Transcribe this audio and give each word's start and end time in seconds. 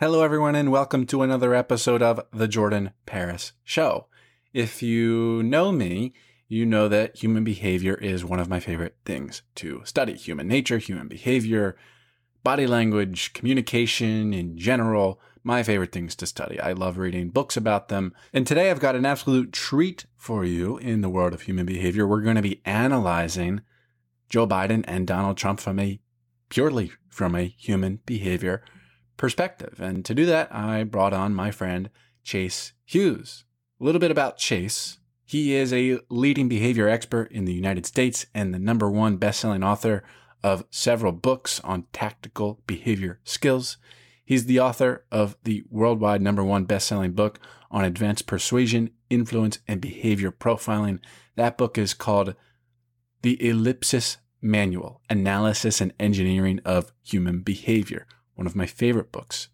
Hello, 0.00 0.24
everyone, 0.24 0.56
and 0.56 0.72
welcome 0.72 1.06
to 1.06 1.22
another 1.22 1.54
episode 1.54 2.02
of 2.02 2.20
The 2.32 2.48
Jordan 2.48 2.90
Paris 3.06 3.52
Show. 3.62 4.08
If 4.52 4.82
you 4.82 5.40
know 5.44 5.70
me, 5.70 6.14
you 6.48 6.66
know 6.66 6.88
that 6.88 7.14
human 7.14 7.44
behavior 7.44 7.94
is 7.94 8.24
one 8.24 8.40
of 8.40 8.48
my 8.48 8.58
favorite 8.58 8.96
things 9.04 9.42
to 9.54 9.82
study. 9.84 10.14
Human 10.14 10.48
nature, 10.48 10.78
human 10.78 11.06
behavior, 11.06 11.76
body 12.42 12.66
language, 12.66 13.34
communication 13.34 14.34
in 14.34 14.58
general, 14.58 15.20
my 15.44 15.62
favorite 15.62 15.92
things 15.92 16.16
to 16.16 16.26
study. 16.26 16.58
I 16.58 16.72
love 16.72 16.98
reading 16.98 17.30
books 17.30 17.56
about 17.56 17.86
them. 17.86 18.14
And 18.32 18.48
today 18.48 18.72
I've 18.72 18.80
got 18.80 18.96
an 18.96 19.06
absolute 19.06 19.52
treat 19.52 20.06
for 20.16 20.44
you 20.44 20.76
in 20.76 21.02
the 21.02 21.08
world 21.08 21.34
of 21.34 21.42
human 21.42 21.66
behavior. 21.66 22.04
We're 22.04 22.20
going 22.20 22.34
to 22.34 22.42
be 22.42 22.62
analyzing 22.64 23.60
Joe 24.28 24.48
Biden 24.48 24.84
and 24.88 25.06
Donald 25.06 25.36
Trump 25.36 25.60
from 25.60 25.78
a 25.78 26.00
purely 26.48 26.90
from 27.08 27.36
a 27.36 27.44
human 27.44 28.00
behavior 28.04 28.64
perspective. 29.16 29.80
And 29.80 30.04
to 30.04 30.14
do 30.14 30.26
that, 30.26 30.54
I 30.54 30.84
brought 30.84 31.12
on 31.12 31.34
my 31.34 31.50
friend 31.50 31.90
Chase 32.22 32.72
Hughes. 32.84 33.44
A 33.80 33.84
little 33.84 34.00
bit 34.00 34.10
about 34.10 34.38
Chase. 34.38 34.98
He 35.24 35.54
is 35.54 35.72
a 35.72 35.98
leading 36.10 36.48
behavior 36.48 36.88
expert 36.88 37.30
in 37.32 37.44
the 37.44 37.52
United 37.52 37.86
States 37.86 38.26
and 38.34 38.52
the 38.52 38.58
number 38.58 38.90
one 38.90 39.16
best-selling 39.16 39.62
author 39.62 40.04
of 40.42 40.64
several 40.70 41.12
books 41.12 41.60
on 41.60 41.86
tactical 41.92 42.60
behavior 42.66 43.20
skills. 43.24 43.78
He's 44.24 44.46
the 44.46 44.60
author 44.60 45.04
of 45.10 45.36
the 45.44 45.64
worldwide 45.70 46.22
number 46.22 46.44
one 46.44 46.64
best-selling 46.64 47.12
book 47.12 47.38
on 47.70 47.84
advanced 47.84 48.26
persuasion, 48.26 48.90
influence, 49.10 49.58
and 49.66 49.80
behavior 49.80 50.30
profiling. 50.30 51.00
That 51.36 51.58
book 51.58 51.76
is 51.76 51.94
called 51.94 52.34
The 53.22 53.42
Ellipsis 53.46 54.18
Manual, 54.40 55.00
Analysis 55.08 55.80
and 55.80 55.92
Engineering 55.98 56.60
of 56.64 56.92
Human 57.02 57.40
Behavior 57.40 58.06
one 58.34 58.46
of 58.46 58.56
my 58.56 58.66
favorite 58.66 59.12
books. 59.12 59.48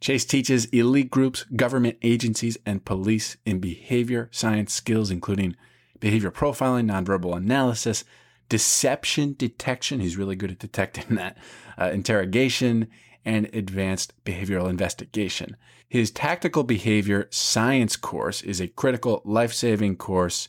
Chase 0.00 0.24
teaches 0.24 0.64
elite 0.66 1.10
groups, 1.10 1.44
government 1.54 1.96
agencies, 2.02 2.58
and 2.66 2.84
police 2.84 3.36
in 3.46 3.60
behavior 3.60 4.28
science 4.32 4.72
skills, 4.72 5.10
including 5.10 5.54
behavior 6.00 6.32
profiling, 6.32 6.90
nonverbal 6.90 7.36
analysis, 7.36 8.04
deception 8.48 9.36
detection. 9.38 10.00
He's 10.00 10.16
really 10.16 10.34
good 10.34 10.50
at 10.50 10.58
detecting 10.58 11.14
that, 11.16 11.38
uh, 11.78 11.90
interrogation, 11.92 12.88
and 13.24 13.48
advanced 13.54 14.12
behavioral 14.24 14.68
investigation. 14.68 15.56
His 15.88 16.10
tactical 16.10 16.64
behavior 16.64 17.28
science 17.30 17.96
course 17.96 18.42
is 18.42 18.60
a 18.60 18.66
critical 18.66 19.22
life 19.24 19.52
saving 19.52 19.96
course 19.96 20.48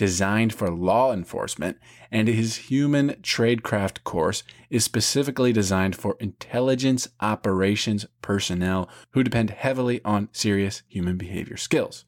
designed 0.00 0.50
for 0.54 0.70
law 0.70 1.12
enforcement, 1.12 1.76
and 2.10 2.26
his 2.26 2.56
human 2.56 3.10
tradecraft 3.20 4.02
course 4.02 4.42
is 4.70 4.82
specifically 4.82 5.52
designed 5.52 5.94
for 5.94 6.16
intelligence 6.20 7.06
operations 7.20 8.06
personnel 8.22 8.88
who 9.10 9.22
depend 9.22 9.50
heavily 9.50 10.02
on 10.02 10.30
serious 10.32 10.80
human 10.88 11.18
behavior 11.18 11.58
skills. 11.58 12.06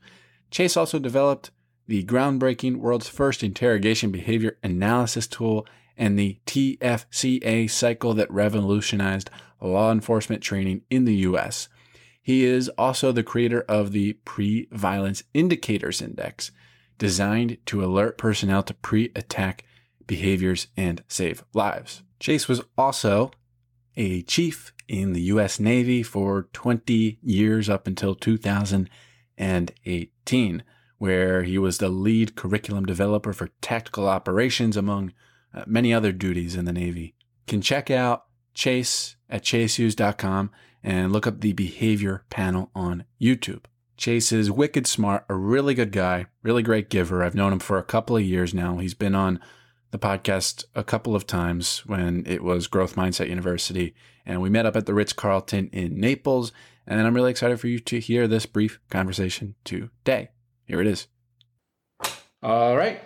Chase 0.50 0.74
also 0.74 0.98
developed 0.98 1.50
the 1.86 2.02
groundbreaking 2.04 2.76
world's 2.76 3.10
first 3.10 3.42
interrogation 3.42 4.10
behavior 4.10 4.56
analysis 4.62 5.26
tool 5.26 5.66
and 5.94 6.18
the 6.18 6.38
TFCA 6.46 7.68
cycle 7.68 8.14
that 8.14 8.30
revolutionized 8.30 9.28
law 9.60 9.92
enforcement 9.92 10.42
training 10.42 10.80
in 10.88 11.04
the 11.04 11.16
US. 11.28 11.68
He 12.22 12.46
is 12.46 12.70
also 12.70 13.12
the 13.12 13.22
creator 13.22 13.66
of 13.68 13.92
the 13.92 14.14
Pre 14.24 14.66
Violence 14.72 15.24
Indicators 15.34 16.00
Index, 16.00 16.52
designed 16.98 17.58
to 17.66 17.84
alert 17.84 18.18
personnel 18.18 18.64
to 18.64 18.74
pre 18.74 19.12
attack 19.14 19.64
behaviors 20.06 20.66
and 20.76 21.04
save 21.08 21.44
lives. 21.54 22.02
Chase 22.18 22.48
was 22.48 22.62
also 22.76 23.30
a 23.96 24.22
chief 24.22 24.72
in 24.88 25.12
the 25.12 25.20
U.S. 25.22 25.60
Navy 25.60 26.02
for 26.02 26.48
20 26.52 27.18
years 27.22 27.68
up 27.68 27.86
until 27.86 28.14
2018, 28.14 30.62
where 30.98 31.42
he 31.42 31.58
was 31.58 31.78
the 31.78 31.88
lead 31.88 32.36
curriculum 32.36 32.84
developer 32.84 33.32
for 33.32 33.48
tactical 33.60 34.08
operations, 34.08 34.76
among 34.76 35.12
uh, 35.54 35.64
many 35.66 35.92
other 35.92 36.12
duties 36.12 36.56
in 36.56 36.64
the 36.64 36.72
Navy. 36.72 37.14
Can 37.47 37.60
check 37.60 37.91
out 37.91 38.25
Chase 38.54 39.16
at 39.28 39.42
chasehughes.com 39.42 40.50
and 40.82 41.12
look 41.12 41.26
up 41.26 41.41
the 41.41 41.52
behavior 41.52 42.25
panel 42.31 42.70
on 42.75 43.04
YouTube. 43.20 43.64
Chase 44.02 44.32
is 44.32 44.50
wicked 44.50 44.88
smart, 44.88 45.24
a 45.28 45.34
really 45.36 45.74
good 45.74 45.92
guy, 45.92 46.26
really 46.42 46.64
great 46.64 46.90
giver. 46.90 47.22
I've 47.22 47.36
known 47.36 47.52
him 47.52 47.60
for 47.60 47.78
a 47.78 47.84
couple 47.84 48.16
of 48.16 48.24
years 48.24 48.52
now. 48.52 48.78
He's 48.78 48.94
been 48.94 49.14
on 49.14 49.38
the 49.92 49.98
podcast 49.98 50.64
a 50.74 50.82
couple 50.82 51.14
of 51.14 51.24
times 51.24 51.86
when 51.86 52.24
it 52.26 52.42
was 52.42 52.66
Growth 52.66 52.96
Mindset 52.96 53.28
University, 53.28 53.94
and 54.26 54.42
we 54.42 54.50
met 54.50 54.66
up 54.66 54.74
at 54.74 54.86
the 54.86 54.92
Ritz 54.92 55.12
Carlton 55.12 55.70
in 55.72 56.00
Naples. 56.00 56.50
And 56.84 57.00
I'm 57.00 57.14
really 57.14 57.30
excited 57.30 57.60
for 57.60 57.68
you 57.68 57.78
to 57.78 58.00
hear 58.00 58.26
this 58.26 58.44
brief 58.44 58.80
conversation 58.90 59.54
today. 59.62 60.30
Here 60.64 60.80
it 60.80 60.88
is. 60.88 61.06
All 62.42 62.76
right, 62.76 63.00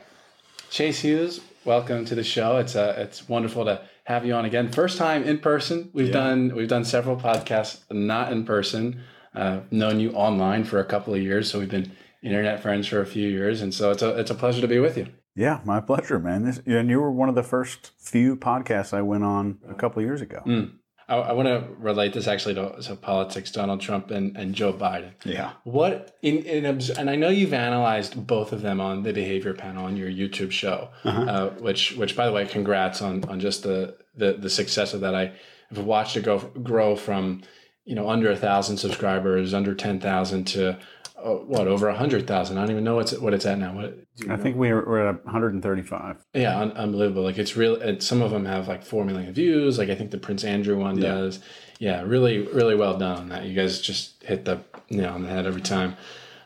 Chase 0.70 1.00
Hughes, 1.00 1.42
welcome 1.66 2.06
to 2.06 2.14
the 2.14 2.24
show. 2.24 2.56
It's 2.56 2.74
uh, 2.74 2.94
it's 2.96 3.28
wonderful 3.28 3.66
to 3.66 3.82
have 4.04 4.24
you 4.24 4.32
on 4.32 4.46
again. 4.46 4.72
First 4.72 4.96
time 4.96 5.24
in 5.24 5.40
person. 5.40 5.90
We've 5.92 6.06
yeah. 6.06 6.14
done 6.14 6.54
we've 6.54 6.68
done 6.68 6.86
several 6.86 7.18
podcasts 7.18 7.80
not 7.90 8.32
in 8.32 8.46
person. 8.46 9.02
Uh, 9.36 9.60
known 9.70 10.00
you 10.00 10.12
online 10.12 10.64
for 10.64 10.78
a 10.80 10.84
couple 10.84 11.12
of 11.12 11.20
years, 11.20 11.50
so 11.50 11.58
we've 11.58 11.70
been 11.70 11.92
internet 12.22 12.62
friends 12.62 12.88
for 12.88 13.00
a 13.00 13.06
few 13.06 13.28
years, 13.28 13.60
and 13.60 13.72
so 13.74 13.91
it's 13.91 14.02
a 14.02 14.19
it's 14.19 14.30
a 14.30 14.34
pleasure 14.34 14.60
to 14.62 14.69
be 14.69 14.78
with 14.78 14.97
you. 14.97 15.06
Yeah, 15.34 15.60
my 15.64 15.80
pleasure, 15.80 16.19
man. 16.19 16.44
This, 16.44 16.60
and 16.64 16.88
you 16.88 17.00
were 17.00 17.10
one 17.10 17.28
of 17.28 17.34
the 17.34 17.42
first 17.42 17.92
few 17.98 18.36
podcasts 18.36 18.94
I 18.94 19.02
went 19.02 19.25
on 19.25 19.58
a 19.69 19.75
couple 19.75 20.00
of 20.00 20.06
years 20.06 20.22
ago. 20.22 20.42
Mm. 20.46 20.72
I, 21.08 21.16
I 21.16 21.32
want 21.32 21.46
to 21.46 21.69
relate 21.78 22.14
this 22.14 22.26
actually 22.26 22.54
to, 22.54 22.80
to, 22.80 22.96
politics, 22.96 23.52
Donald 23.52 23.80
Trump 23.80 24.10
and, 24.10 24.36
and 24.36 24.54
Joe 24.54 24.72
Biden. 24.72 25.12
Yeah. 25.25 25.52
What 25.64 26.16
in, 26.22 26.38
in 26.44 26.64
and 26.64 27.10
I 27.10 27.16
know 27.16 27.28
you've 27.28 27.52
analyzed 27.52 28.26
both 28.26 28.52
of 28.52 28.62
them 28.62 28.80
on 28.80 29.02
the 29.02 29.12
behavior 29.12 29.54
panel 29.54 29.84
on 29.84 29.96
your 29.96 30.10
YouTube 30.10 30.50
show, 30.50 30.88
uh-huh. 31.04 31.22
uh, 31.22 31.50
which 31.60 31.92
which 31.92 32.16
by 32.16 32.26
the 32.26 32.32
way, 32.32 32.46
congrats 32.46 33.02
on 33.02 33.22
on 33.25 33.38
just 33.41 33.62
the 33.62 33.96
the, 34.16 34.32
the 34.32 34.50
success 34.50 34.94
of 34.94 35.02
that. 35.02 35.14
I 35.14 35.32
have 35.69 35.84
watched 35.84 36.16
it 36.16 36.25
go 36.25 36.38
grow 36.38 36.96
from 36.96 37.42
you 37.86 37.94
know 37.94 38.10
under 38.10 38.30
a 38.30 38.36
thousand 38.36 38.76
subscribers, 38.76 39.54
under 39.54 39.74
ten 39.74 39.98
thousand 39.98 40.44
to 40.48 40.78
uh, 41.16 41.30
what 41.30 41.66
over 41.66 41.88
a 41.88 41.97
hundred 41.97 42.26
thousand. 42.26 42.58
I 42.58 42.62
don't 42.62 42.72
even 42.72 42.84
know 42.84 42.97
what's 42.97 43.12
what 43.19 43.32
it's 43.32 43.47
at 43.47 43.58
now. 43.58 43.72
What 43.72 43.98
I 44.24 44.36
know? 44.36 44.42
think 44.42 44.56
we're, 44.56 44.86
we're 44.86 45.08
at 45.08 45.24
135. 45.24 46.25
Yeah, 46.34 46.58
un- 46.58 46.72
unbelievable. 46.72 47.22
Like 47.22 47.38
it's 47.38 47.56
real. 47.56 48.00
some 48.00 48.20
of 48.20 48.32
them 48.32 48.44
have 48.44 48.69
like 48.69 48.84
four 48.84 49.04
million 49.04 49.32
views. 49.32 49.78
Like 49.78 49.88
I 49.88 49.94
think 49.94 50.10
the 50.10 50.19
Prince 50.19 50.44
Andrew 50.44 50.78
one 50.78 50.98
yeah. 50.98 51.14
does. 51.14 51.41
Yeah, 51.78 52.02
really, 52.02 52.41
really 52.41 52.75
well 52.75 52.98
done 52.98 53.19
on 53.19 53.28
that. 53.30 53.44
You 53.44 53.54
guys 53.54 53.80
just 53.80 54.22
hit 54.25 54.44
the 54.44 54.60
nail 54.91 55.12
on 55.12 55.22
the 55.22 55.28
head 55.28 55.46
every 55.46 55.62
time. 55.62 55.96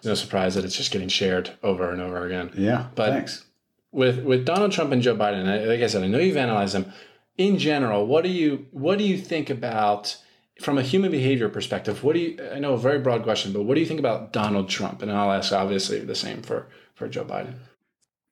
No 0.04 0.14
surprise 0.14 0.54
that 0.54 0.64
it's 0.64 0.76
just 0.76 0.92
getting 0.92 1.08
shared 1.08 1.50
over 1.62 1.90
and 1.90 2.00
over 2.00 2.24
again. 2.24 2.52
Yeah, 2.56 2.86
but 2.94 3.10
thanks. 3.10 3.44
With 3.92 4.24
with 4.24 4.44
Donald 4.44 4.72
Trump 4.72 4.92
and 4.92 5.02
Joe 5.02 5.16
Biden, 5.16 5.66
like 5.66 5.80
I 5.80 5.86
said, 5.88 6.04
I 6.04 6.06
know 6.06 6.18
you've 6.18 6.36
analyzed 6.36 6.74
them. 6.74 6.92
In 7.36 7.58
general, 7.58 8.06
what 8.06 8.22
do 8.22 8.30
you 8.30 8.66
what 8.70 8.98
do 8.98 9.04
you 9.04 9.18
think 9.18 9.50
about? 9.50 10.16
From 10.60 10.78
a 10.78 10.82
human 10.82 11.10
behavior 11.10 11.48
perspective, 11.48 12.04
what 12.04 12.14
do 12.14 12.20
you? 12.20 12.38
I 12.52 12.58
know 12.58 12.74
a 12.74 12.78
very 12.78 12.98
broad 12.98 13.22
question, 13.22 13.52
but 13.52 13.62
what 13.62 13.74
do 13.74 13.80
you 13.80 13.86
think 13.86 14.00
about 14.00 14.32
Donald 14.32 14.68
Trump? 14.68 15.02
And 15.02 15.10
I'll 15.10 15.32
ask 15.32 15.52
obviously 15.52 16.00
the 16.00 16.14
same 16.14 16.42
for 16.42 16.68
for 16.94 17.08
Joe 17.08 17.24
Biden. 17.24 17.54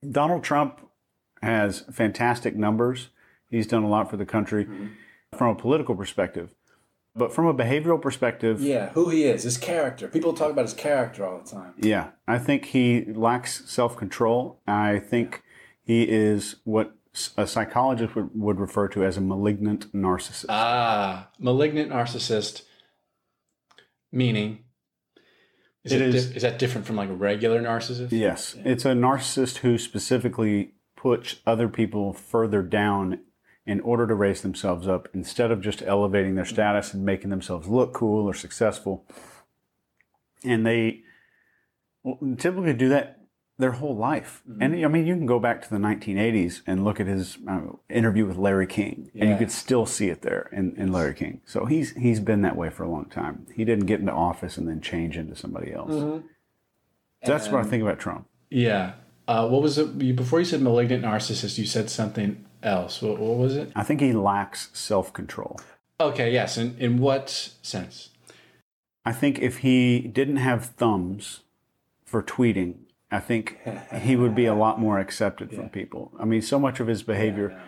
Donald 0.09 0.45
Trump 0.45 0.81
has 1.43 1.81
fantastic 1.93 2.55
numbers. 2.55 3.09
He's 3.51 3.67
done 3.67 3.83
a 3.83 3.89
lot 3.89 4.11
for 4.11 4.17
the 4.17 4.27
country 4.27 4.67
mm-hmm. 4.67 4.87
from 5.35 5.49
a 5.49 5.55
political 5.55 5.95
perspective. 5.95 6.55
But 7.17 7.33
from 7.33 7.47
a 7.47 7.55
behavioral 7.55 8.01
perspective, 8.01 8.61
yeah, 8.61 8.91
who 8.91 9.09
he 9.09 9.25
is, 9.25 9.43
his 9.43 9.57
character. 9.57 10.07
People 10.07 10.35
talk 10.35 10.53
about 10.53 10.67
his 10.67 10.75
character 10.75 11.27
all 11.27 11.39
the 11.39 11.51
time. 11.51 11.75
Yeah, 11.79 12.11
I 12.29 12.39
think 12.39 12.67
he 12.67 13.07
lacks 13.07 13.69
self 13.69 13.97
control. 13.97 14.61
I 14.69 14.99
think 14.99 15.43
he 15.83 16.03
is 16.03 16.57
what 16.65 16.95
a 17.37 17.47
psychologist 17.47 18.15
would, 18.15 18.31
would 18.35 18.61
refer 18.61 18.89
to 18.89 19.05
as 19.05 19.17
a 19.17 19.21
malignant 19.21 19.93
narcissist. 19.93 20.47
Ah, 20.49 21.29
malignant 21.39 21.91
narcissist, 21.91 22.63
meaning 24.13 24.65
is, 25.85 25.93
it, 25.93 26.03
it 26.03 26.15
is, 26.15 26.31
di- 26.31 26.37
is 26.37 26.43
that 26.43 26.59
different 26.59 26.87
from 26.87 26.97
like 26.97 27.09
a 27.09 27.15
regular 27.15 27.61
narcissist? 27.63 28.13
Yes, 28.13 28.55
yeah. 28.57 28.63
it's 28.67 28.85
a 28.85 28.93
narcissist 28.93 29.59
who 29.59 29.79
specifically 29.79 30.73
puts 30.97 31.37
other 31.47 31.69
people 31.69 32.13
further 32.13 32.63
down 32.63 33.21
in 33.65 33.81
order 33.81 34.07
to 34.07 34.15
raise 34.15 34.41
themselves 34.41 34.89
up 34.89 35.09
instead 35.13 35.51
of 35.51 35.61
just 35.61 35.83
elevating 35.83 36.35
their 36.35 36.45
status 36.45 36.95
and 36.95 37.05
making 37.05 37.31
themselves 37.31 37.69
look 37.69 37.93
cool 37.93 38.27
or 38.27 38.35
successful. 38.35 39.07
And 40.43 40.67
they 40.67 41.03
typically 42.39 42.73
do 42.73 42.89
that 42.89 43.18
their 43.59 43.73
whole 43.73 43.97
life. 43.97 44.43
Mm-hmm. 44.49 44.63
And 44.63 44.85
I 44.85 44.89
mean, 44.89 45.07
you 45.07 45.15
can 45.15 45.27
go 45.27 45.39
back 45.39 45.61
to 45.63 45.71
the 45.71 45.77
1980s 45.77 46.63
and 46.67 46.85
look 46.85 47.01
at 47.01 47.07
his 47.07 47.39
uh, 47.47 47.61
interview 47.91 48.25
with 48.25 48.37
Larry 48.37 48.67
King, 48.67 49.11
yeah. 49.13 49.23
and 49.23 49.33
you 49.33 49.37
could 49.37 49.51
still 49.51 49.85
see 49.85 50.09
it 50.09 50.23
there 50.23 50.49
in, 50.53 50.75
in 50.77 50.93
Larry 50.93 51.15
King. 51.15 51.41
So 51.45 51.67
he's 51.67 51.93
he's 51.95 52.21
been 52.21 52.43
that 52.43 52.57
way 52.57 52.71
for 52.71 52.85
a 52.85 52.91
long 52.91 53.07
time. 53.07 53.47
He 53.55 53.65
didn't 53.65 53.87
get 53.87 54.01
into 54.01 54.13
office 54.13 54.57
and 54.57 54.69
then 54.69 54.81
change 54.81 55.17
into 55.17 55.35
somebody 55.35 55.73
else. 55.73 55.93
Mm-hmm. 55.93 56.27
So 57.25 57.33
that's 57.33 57.49
what 57.49 57.65
I 57.65 57.69
think 57.69 57.83
about 57.83 57.99
Trump. 57.99 58.29
Yeah. 58.49 58.93
Uh, 59.27 59.49
what 59.49 59.61
was 59.61 59.77
it? 59.77 60.17
Before 60.17 60.39
you 60.39 60.45
said 60.45 60.63
malignant 60.63 61.05
narcissist, 61.05 61.59
you 61.59 61.67
said 61.67 61.91
something 61.91 62.45
else. 62.63 63.03
What, 63.03 63.19
what 63.19 63.37
was 63.37 63.57
it? 63.57 63.73
I 63.75 63.83
think 63.83 64.01
he 64.01 64.13
lacks 64.13 64.71
self 64.73 65.13
control. 65.13 65.61
Okay. 66.01 66.33
Yes. 66.33 66.57
In 66.57 66.77
in 66.79 66.99
what 66.99 67.29
sense? 67.61 68.11
I 69.05 69.13
think 69.13 69.41
if 69.41 69.59
he 69.59 70.01
didn't 70.01 70.37
have 70.37 70.67
thumbs 70.67 71.41
for 72.05 72.23
tweeting, 72.23 72.75
I 73.11 73.21
think 73.21 73.59
he 74.03 74.17
would 74.17 74.35
be 74.35 74.47
a 74.47 74.55
lot 74.55 74.79
more 74.79 74.99
accepted 74.99 75.51
from 75.53 75.69
people. 75.71 76.13
I 76.19 76.25
mean, 76.25 76.43
so 76.43 76.59
much 76.59 76.81
of 76.81 76.87
his 76.87 77.03
behavior. 77.03 77.61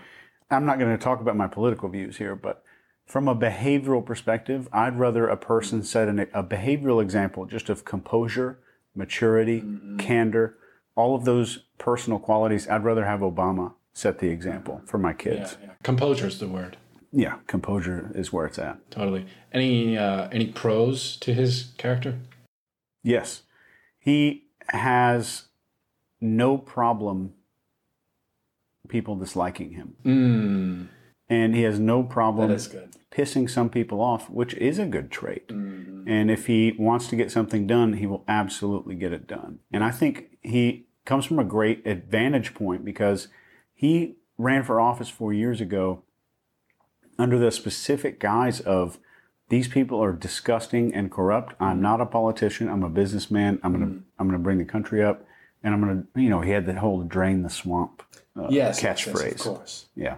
I'm 0.51 0.67
not 0.67 0.79
going 0.79 0.97
to 0.97 1.03
talk 1.03 1.21
about 1.21 1.37
my 1.37 1.47
political 1.47 1.89
views 1.89 2.17
here, 2.17 2.35
but 2.35 2.65
from 3.07 3.29
a 3.29 3.35
behavioral 3.35 4.05
perspective, 4.05 4.69
I'd 4.73 4.99
rather 4.99 5.27
a 5.27 5.37
person 5.37 5.81
mm-hmm. 5.81 5.87
set 5.87 6.09
an, 6.09 6.21
a 6.33 6.43
behavioral 6.43 7.03
example 7.03 7.47
just 7.47 7.69
of 7.69 7.85
composure, 7.85 8.59
maturity, 8.95 9.61
mm-hmm. 9.61 9.99
candor, 9.99 10.57
all 10.95 11.15
of 11.15 11.25
those 11.25 11.65
personal 11.79 12.19
qualities. 12.19 12.69
I'd 12.69 12.85
rather 12.85 13.05
have 13.05 13.21
Obama 13.21 13.75
set 13.93 14.19
the 14.19 14.29
example 14.29 14.77
mm-hmm. 14.77 14.87
for 14.87 14.99
my 14.99 15.11
Yeah, 15.11 15.17
kids. 15.17 15.57
yeah. 15.63 15.71
Composure 15.83 16.27
is 16.27 16.39
the 16.39 16.49
word. 16.49 16.77
Yeah, 17.13 17.39
composure 17.49 18.13
is 18.15 18.33
where 18.33 18.47
it's 18.47 18.59
at. 18.59 18.89
Totally. 18.91 19.27
Any 19.53 19.99
uh, 19.99 20.29
any 20.31 20.47
pros 20.47 21.17
to 21.19 21.35
his 21.35 21.73
character? 21.77 22.19
Yes. 23.03 23.43
He 23.99 24.50
has 24.69 25.45
no 26.21 26.59
problem 26.59 27.35
people 28.89 29.17
disliking 29.17 29.73
him. 29.73 29.95
Mm, 30.05 30.89
And 31.29 31.55
he 31.55 31.63
has 31.63 31.79
no 31.79 32.03
problem 32.03 32.49
that 32.49 32.55
is 32.57 32.67
good. 32.67 32.91
pissing 33.11 33.49
some 33.49 33.71
people 33.71 34.01
off, 34.01 34.29
which 34.29 34.55
is 34.55 34.79
a 34.79 34.87
good 34.87 35.11
trait. 35.11 35.49
Mm, 35.49 36.05
And 36.09 36.31
if 36.31 36.47
he 36.47 36.75
wants 36.79 37.07
to 37.09 37.17
get 37.17 37.31
something 37.31 37.67
done, 37.67 37.95
he 37.95 38.07
will 38.07 38.25
absolutely 38.27 38.97
get 38.97 39.13
it 39.13 39.27
done. 39.29 39.61
And 39.73 39.85
I 39.85 39.91
think 39.93 40.37
he 40.43 40.87
comes 41.05 41.25
from 41.25 41.39
a 41.39 41.45
great 41.45 41.87
advantage 41.87 42.53
point 42.55 42.85
because 42.85 43.29
he 43.75 44.17
ran 44.39 44.65
for 44.65 44.81
office 44.81 45.09
four 45.09 45.33
years 45.33 45.61
ago 45.61 46.03
under 47.19 47.39
the 47.39 47.51
specific 47.51 48.19
guise 48.19 48.61
of 48.61 48.99
these 49.51 49.67
people 49.69 50.03
are 50.03 50.13
disgusting 50.13 50.95
and 50.95 51.11
corrupt. 51.11 51.55
I'm 51.61 51.83
not 51.83 52.01
a 52.01 52.07
politician. 52.07 52.69
I'm 52.69 52.85
a 52.85 52.89
businessman. 52.89 53.61
I'm 53.63 53.73
gonna 53.73 54.01
I'm 54.19 54.27
gonna 54.29 54.39
bring 54.39 54.59
the 54.59 54.65
country 54.65 55.03
up, 55.03 55.27
and 55.63 55.75
I'm 55.75 55.81
gonna 55.81 56.05
you 56.15 56.31
know 56.31 56.41
he 56.41 56.53
had 56.53 56.67
the 56.67 56.75
whole 56.75 57.03
drain 57.03 57.43
the 57.43 57.51
swamp 57.51 58.03
uh, 58.37 58.47
yes, 58.49 58.81
catchphrase. 58.81 59.33
Yes, 59.33 59.47
of 59.47 59.57
course. 59.57 59.87
Yeah. 59.95 60.17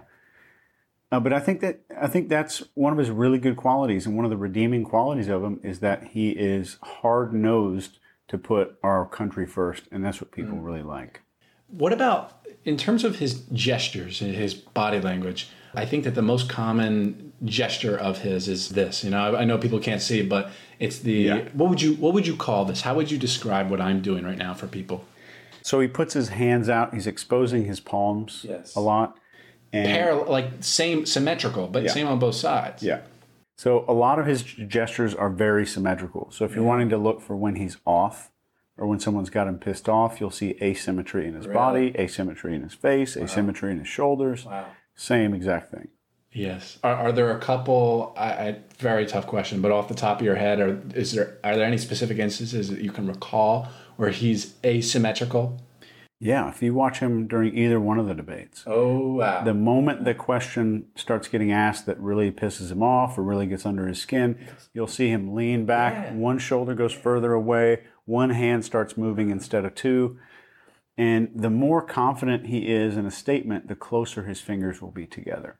Uh, 1.11 1.19
but 1.19 1.33
I 1.33 1.39
think 1.39 1.61
that 1.61 1.81
I 1.99 2.07
think 2.07 2.29
that's 2.29 2.63
one 2.75 2.93
of 2.93 2.99
his 2.99 3.09
really 3.09 3.39
good 3.39 3.57
qualities, 3.57 4.05
and 4.05 4.15
one 4.15 4.23
of 4.23 4.31
the 4.31 4.37
redeeming 4.37 4.83
qualities 4.83 5.27
of 5.27 5.43
him 5.43 5.59
is 5.63 5.79
that 5.79 6.03
he 6.09 6.29
is 6.29 6.77
hard 6.81 7.33
nosed 7.33 7.97
to 8.27 8.37
put 8.37 8.77
our 8.83 9.05
country 9.05 9.47
first, 9.47 9.83
and 9.91 10.05
that's 10.05 10.21
what 10.21 10.31
people 10.31 10.57
really 10.57 10.83
like. 10.83 11.21
What 11.67 11.91
about 11.91 12.45
in 12.65 12.77
terms 12.77 13.03
of 13.03 13.17
his 13.17 13.41
gestures 13.51 14.21
and 14.21 14.35
his 14.35 14.53
body 14.53 15.01
language? 15.01 15.49
I 15.75 15.85
think 15.85 16.03
that 16.03 16.15
the 16.15 16.21
most 16.21 16.49
common 16.49 17.33
gesture 17.45 17.97
of 17.97 18.19
his 18.19 18.47
is 18.47 18.69
this. 18.69 19.03
You 19.03 19.09
know, 19.09 19.35
I, 19.35 19.41
I 19.41 19.43
know 19.45 19.57
people 19.57 19.79
can't 19.79 20.01
see, 20.01 20.21
but 20.23 20.51
it's 20.79 20.99
the 20.99 21.11
Yeah. 21.13 21.49
what 21.53 21.69
would 21.69 21.81
you 21.81 21.95
what 21.95 22.13
would 22.13 22.27
you 22.27 22.35
call 22.35 22.65
this? 22.65 22.81
How 22.81 22.93
would 22.95 23.09
you 23.11 23.17
describe 23.17 23.69
what 23.69 23.81
I'm 23.81 24.01
doing 24.01 24.23
right 24.23 24.37
now 24.37 24.53
for 24.53 24.67
people? 24.67 25.05
So 25.61 25.79
he 25.79 25.87
puts 25.87 26.13
his 26.13 26.29
hands 26.29 26.69
out; 26.69 26.93
he's 26.93 27.07
exposing 27.07 27.65
his 27.65 27.79
palms 27.79 28.45
Yes. 28.47 28.75
a 28.75 28.79
lot, 28.81 29.17
and 29.71 29.87
Parallel, 29.87 30.29
like 30.31 30.45
same 30.61 31.05
symmetrical, 31.05 31.67
but 31.67 31.89
same 31.89 32.07
on 32.07 32.19
both 32.19 32.35
sides. 32.35 32.83
yeah. 32.83 32.99
So 33.55 33.85
a 33.87 33.93
lot 33.93 34.19
of 34.19 34.25
his 34.25 34.43
gestures 34.43 35.13
are 35.15 35.29
very 35.29 35.65
symmetrical. 35.65 36.29
So 36.31 36.43
if 36.43 36.55
you're 36.55 36.63
wanting 36.65 36.89
to 36.89 36.97
look 36.97 37.21
for 37.21 37.35
when 37.37 37.55
he's 37.55 37.77
off 37.85 38.31
or 38.77 38.87
when 38.87 38.99
someone's 38.99 39.29
got 39.29 39.47
him 39.47 39.59
pissed 39.59 39.87
off, 39.87 40.19
you'll 40.19 40.31
see 40.31 40.57
asymmetry 40.61 41.27
in 41.27 41.35
his 41.35 41.45
body, 41.47 41.93
asymmetry 41.97 42.55
in 42.55 42.63
his 42.63 42.73
face, 42.73 43.15
asymmetry 43.15 43.71
in 43.71 43.77
his 43.79 43.87
shoulders. 43.87 44.45
Wow. 44.45 44.65
Same 44.95 45.33
exact 45.33 45.71
thing. 45.71 45.89
Yes. 46.31 46.79
Are, 46.83 46.95
are 46.95 47.11
there 47.11 47.31
a 47.35 47.39
couple? 47.39 48.13
I, 48.17 48.31
I 48.31 48.55
very 48.79 49.05
tough 49.05 49.27
question, 49.27 49.61
but 49.61 49.71
off 49.71 49.87
the 49.87 49.93
top 49.93 50.19
of 50.19 50.25
your 50.25 50.35
head, 50.35 50.59
are 50.59 50.81
is 50.95 51.11
there 51.13 51.37
are 51.43 51.55
there 51.55 51.65
any 51.65 51.77
specific 51.77 52.17
instances 52.17 52.69
that 52.69 52.79
you 52.81 52.91
can 52.91 53.07
recall 53.07 53.67
where 53.97 54.09
he's 54.09 54.53
asymmetrical? 54.65 55.59
Yeah, 56.19 56.47
if 56.49 56.63
you 56.63 56.73
watch 56.73 56.99
him 56.99 57.27
during 57.27 57.55
either 57.57 57.79
one 57.81 57.99
of 57.99 58.07
the 58.07 58.13
debates, 58.13 58.63
Oh 58.65 59.15
wow. 59.15 59.43
the 59.43 59.53
moment 59.53 60.05
the 60.05 60.13
question 60.15 60.85
starts 60.95 61.27
getting 61.27 61.51
asked 61.51 61.85
that 61.85 61.99
really 61.99 62.31
pisses 62.31 62.71
him 62.71 62.81
off 62.81 63.17
or 63.17 63.23
really 63.23 63.45
gets 63.45 63.65
under 63.65 63.87
his 63.87 63.99
skin, 63.99 64.37
you'll 64.73 64.87
see 64.87 65.09
him 65.09 65.35
lean 65.35 65.65
back, 65.65 65.93
Yeah. 65.93 66.13
one 66.13 66.39
shoulder 66.39 66.75
goes 66.75 66.93
further 66.93 67.33
away, 67.33 67.83
one 68.05 68.29
hand 68.29 68.63
starts 68.63 68.95
moving 68.97 69.31
instead 69.31 69.65
of 69.65 69.75
two. 69.75 70.17
And 70.97 71.29
the 71.33 71.49
more 71.49 71.81
confident 71.81 72.47
he 72.47 72.71
is 72.71 72.95
in 72.97 73.05
a 73.05 73.11
statement, 73.11 73.67
the 73.67 73.75
closer 73.75 74.23
his 74.23 74.41
fingers 74.41 74.81
will 74.81 74.91
be 74.91 75.07
together. 75.07 75.57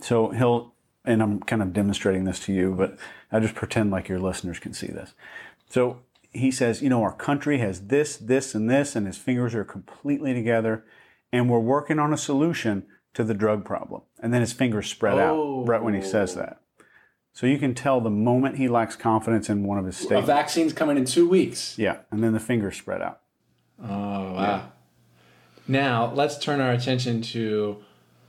So 0.00 0.30
he'll, 0.30 0.74
and 1.04 1.22
I'm 1.22 1.40
kind 1.40 1.62
of 1.62 1.72
demonstrating 1.72 2.24
this 2.24 2.40
to 2.40 2.52
you, 2.52 2.74
but 2.74 2.98
I 3.30 3.38
just 3.38 3.54
pretend 3.54 3.90
like 3.90 4.08
your 4.08 4.18
listeners 4.18 4.58
can 4.58 4.74
see 4.74 4.88
this. 4.88 5.14
So 5.70 6.00
he 6.32 6.50
says, 6.50 6.82
you 6.82 6.88
know, 6.88 7.02
our 7.02 7.12
country 7.12 7.58
has 7.58 7.86
this, 7.86 8.16
this, 8.16 8.54
and 8.54 8.68
this, 8.68 8.96
and 8.96 9.06
his 9.06 9.16
fingers 9.16 9.54
are 9.54 9.64
completely 9.64 10.34
together, 10.34 10.84
and 11.32 11.48
we're 11.48 11.60
working 11.60 11.98
on 11.98 12.12
a 12.12 12.18
solution 12.18 12.84
to 13.14 13.24
the 13.24 13.34
drug 13.34 13.64
problem. 13.64 14.02
And 14.20 14.34
then 14.34 14.40
his 14.40 14.52
fingers 14.52 14.88
spread 14.88 15.18
out 15.18 15.66
right 15.66 15.82
when 15.82 15.94
he 15.94 16.02
says 16.02 16.36
oh. 16.36 16.40
that. 16.40 16.60
So 17.32 17.46
you 17.46 17.58
can 17.58 17.74
tell 17.74 18.00
the 18.00 18.10
moment 18.10 18.56
he 18.56 18.66
lacks 18.66 18.96
confidence 18.96 19.50
in 19.50 19.64
one 19.64 19.78
of 19.78 19.84
his 19.84 19.98
a 20.00 20.02
statements. 20.04 20.26
vaccine's 20.26 20.72
coming 20.72 20.96
in 20.96 21.04
two 21.04 21.28
weeks. 21.28 21.78
Yeah, 21.78 21.98
and 22.10 22.24
then 22.24 22.32
the 22.32 22.40
fingers 22.40 22.76
spread 22.76 23.02
out. 23.02 23.20
Oh 23.82 24.32
wow. 24.34 24.72
Now 25.68 26.12
let's 26.14 26.38
turn 26.38 26.60
our 26.60 26.72
attention 26.72 27.22
to 27.22 27.82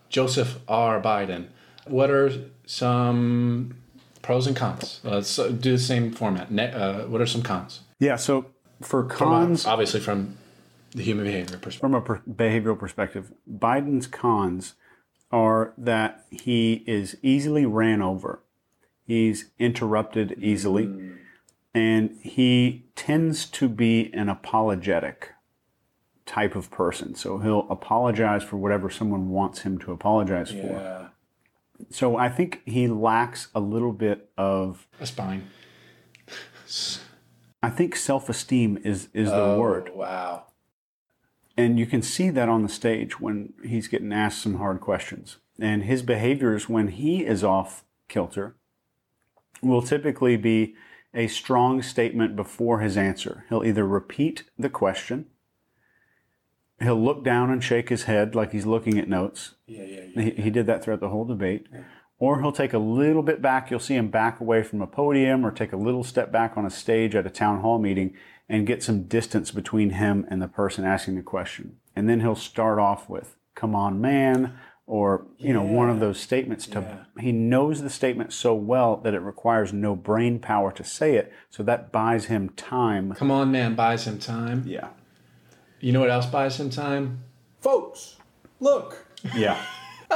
Joseph 0.10 0.60
R. 0.68 1.02
Biden. 1.02 1.48
What 1.86 2.10
are 2.10 2.32
some 2.66 3.76
pros 4.22 4.48
and 4.48 4.56
cons? 4.56 5.00
Let's 5.04 5.38
uh, 5.40 5.50
do 5.50 5.72
the 5.74 5.78
same 5.80 6.12
format. 6.12 6.48
Uh, 6.52 7.04
what 7.06 7.22
are 7.22 7.26
some 7.26 7.44
cons? 7.44 7.82
Yeah, 8.00 8.16
so 8.18 8.48
for 8.82 9.04
cons, 9.06 9.66
Obviously, 9.66 10.00
from 10.00 10.38
the 10.92 11.04
human 11.04 11.26
behavior 11.26 11.58
perspective. 11.58 11.80
from 11.80 11.94
a 11.96 12.02
per- 12.02 12.22
behavioral 12.30 12.78
perspective, 12.78 13.32
Biden's 13.50 14.08
cons 14.08 14.76
are 15.32 15.74
that 15.78 16.26
he 16.32 16.84
is 16.88 17.18
easily 17.22 17.66
ran 17.66 18.02
over, 18.02 18.44
he's 19.06 19.50
interrupted 19.60 20.38
easily, 20.42 20.90
and 21.74 22.18
he 22.22 22.86
tends 22.96 23.46
to 23.46 23.68
be 23.68 24.12
an 24.14 24.30
apologetic 24.30 25.32
type 26.28 26.56
of 26.56 26.70
person. 26.70 27.16
So 27.16 27.40
he'll 27.40 27.66
apologize 27.70 28.44
for 28.44 28.58
whatever 28.58 28.90
someone 28.90 29.30
wants 29.30 29.62
him 29.62 29.80
to 29.80 29.92
apologize 29.92 30.52
for. 30.52 30.58
Yeah. 30.58 31.08
So 31.90 32.18
I 32.18 32.30
think 32.30 32.62
he 32.66 32.88
lacks 32.88 33.48
a 33.56 33.60
little 33.60 33.94
bit 33.94 34.30
of 34.38 34.88
A 35.00 35.06
spine. 35.06 35.50
I 37.64 37.70
think 37.70 37.96
self-esteem 37.96 38.80
is 38.84 39.10
is 39.14 39.30
the 39.30 39.36
oh, 39.36 39.60
word. 39.60 39.92
Wow. 39.96 40.46
And 41.56 41.80
you 41.80 41.88
can 41.88 42.04
see 42.04 42.30
that 42.30 42.50
on 42.50 42.62
the 42.62 42.70
stage 42.70 43.20
when 43.20 43.54
he's 43.64 43.88
getting 43.88 44.14
asked 44.14 44.42
some 44.42 44.56
hard 44.56 44.80
questions. 44.80 45.38
And 45.60 45.84
his 45.84 46.04
behaviors 46.04 46.70
when 46.70 46.90
he 46.90 47.26
is 47.26 47.44
off 47.44 47.84
kilter 48.08 48.56
will 49.64 49.82
typically 49.82 50.38
be 50.38 50.76
a 51.14 51.28
strong 51.28 51.82
statement 51.82 52.36
before 52.36 52.80
his 52.80 52.96
answer. 52.96 53.46
He'll 53.50 53.64
either 53.64 53.88
repeat 53.88 54.44
the 54.60 54.70
question, 54.70 55.26
he'll 56.80 57.02
look 57.02 57.24
down 57.24 57.50
and 57.50 57.64
shake 57.64 57.90
his 57.90 58.04
head 58.04 58.36
like 58.36 58.52
he's 58.52 58.66
looking 58.66 58.98
at 58.98 59.08
notes. 59.08 59.56
Yeah, 59.66 59.84
yeah, 59.84 60.02
yeah. 60.16 60.22
He, 60.22 60.42
he 60.44 60.50
did 60.50 60.66
that 60.68 60.84
throughout 60.84 61.00
the 61.00 61.10
whole 61.10 61.26
debate. 61.26 61.68
Or 62.20 62.42
he'll 62.42 62.52
take 62.52 62.74
a 62.74 62.80
little 62.80 63.22
bit 63.22 63.42
back. 63.42 63.70
You'll 63.70 63.80
see 63.80 63.96
him 63.96 64.10
back 64.10 64.40
away 64.40 64.64
from 64.64 64.82
a 64.82 64.88
podium 64.88 65.46
or 65.46 65.52
take 65.52 65.72
a 65.72 65.78
little 65.78 66.04
step 66.04 66.32
back 66.32 66.58
on 66.58 66.66
a 66.66 66.72
stage 66.72 67.16
at 67.16 67.28
a 67.28 67.30
town 67.30 67.62
hall 67.62 67.78
meeting 67.78 68.16
and 68.50 68.66
get 68.66 68.82
some 68.82 69.04
distance 69.04 69.52
between 69.52 69.92
him 69.92 70.26
and 70.30 70.42
the 70.42 70.48
person 70.48 70.84
asking 70.84 71.16
the 71.16 71.22
question. 71.22 71.78
And 71.96 72.10
then 72.10 72.22
he'll 72.22 72.36
start 72.36 72.80
off 72.80 73.08
with, 73.10 73.36
come 73.56 73.76
on, 73.76 74.02
man, 74.02 74.58
or, 74.88 75.28
you 75.38 75.54
know, 75.54 75.62
one 75.62 75.90
of 75.90 76.00
those 76.00 76.20
statements 76.20 76.66
to, 76.68 77.06
he 77.20 77.34
knows 77.34 77.82
the 77.82 77.90
statement 77.90 78.32
so 78.32 78.56
well 78.56 78.98
that 78.98 79.14
it 79.14 79.20
requires 79.20 79.74
no 79.74 79.96
brain 79.96 80.40
power 80.40 80.72
to 80.72 80.84
say 80.84 81.16
it. 81.16 81.32
So 81.50 81.62
that 81.64 81.92
buys 81.92 82.26
him 82.26 82.50
time. 82.52 83.14
Come 83.14 83.30
on, 83.30 83.52
man, 83.52 83.76
buys 83.76 84.08
him 84.08 84.18
time. 84.18 84.64
Yeah. 84.66 84.88
You 85.80 85.92
know 85.92 86.00
what 86.00 86.10
else 86.10 86.26
buys 86.26 86.56
some 86.56 86.70
time? 86.70 87.24
Folks, 87.62 88.18
look. 88.60 89.06
Yeah. 89.36 89.62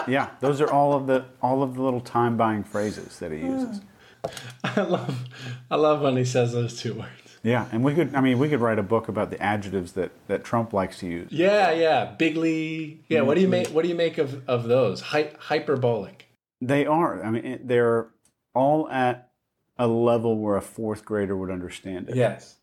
Yeah. 0.07 0.29
Those 0.39 0.61
are 0.61 0.71
all 0.71 0.93
of 0.93 1.07
the, 1.07 1.25
all 1.41 1.63
of 1.63 1.75
the 1.75 1.81
little 1.81 2.01
time 2.01 2.37
buying 2.37 2.63
phrases 2.63 3.19
that 3.19 3.31
he 3.31 3.41
ah. 3.43 3.45
uses. 3.45 3.81
I 4.63 4.81
love, 4.81 5.29
I 5.69 5.75
love 5.75 6.01
when 6.01 6.15
he 6.17 6.25
says 6.25 6.53
those 6.53 6.79
two 6.79 6.93
words. 6.93 7.21
Yeah, 7.43 7.67
and 7.71 7.83
we 7.83 7.95
could. 7.95 8.13
I 8.13 8.21
mean, 8.21 8.37
we 8.37 8.49
could 8.49 8.61
write 8.61 8.77
a 8.77 8.83
book 8.83 9.07
about 9.07 9.31
the 9.31 9.41
adjectives 9.41 9.93
that 9.93 10.11
that 10.27 10.43
Trump 10.43 10.73
likes 10.73 10.99
to 10.99 11.07
use. 11.07 11.31
Yeah, 11.31 11.71
yeah, 11.71 12.05
bigly. 12.05 13.03
Yeah, 13.09 13.21
what 13.21 13.33
do 13.33 13.41
you 13.41 13.47
mm-hmm. 13.47 13.51
make? 13.51 13.67
What 13.69 13.81
do 13.81 13.89
you 13.89 13.95
make 13.95 14.19
of 14.19 14.47
of 14.47 14.65
those? 14.65 15.01
Hy- 15.01 15.31
hyperbolic. 15.39 16.27
They 16.61 16.85
are. 16.85 17.23
I 17.23 17.31
mean, 17.31 17.61
they're 17.63 18.09
all 18.53 18.87
at 18.89 19.31
a 19.77 19.87
level 19.87 20.37
where 20.37 20.55
a 20.55 20.61
fourth 20.61 21.03
grader 21.03 21.35
would 21.35 21.49
understand 21.49 22.09
it. 22.09 22.15
Yes. 22.15 22.57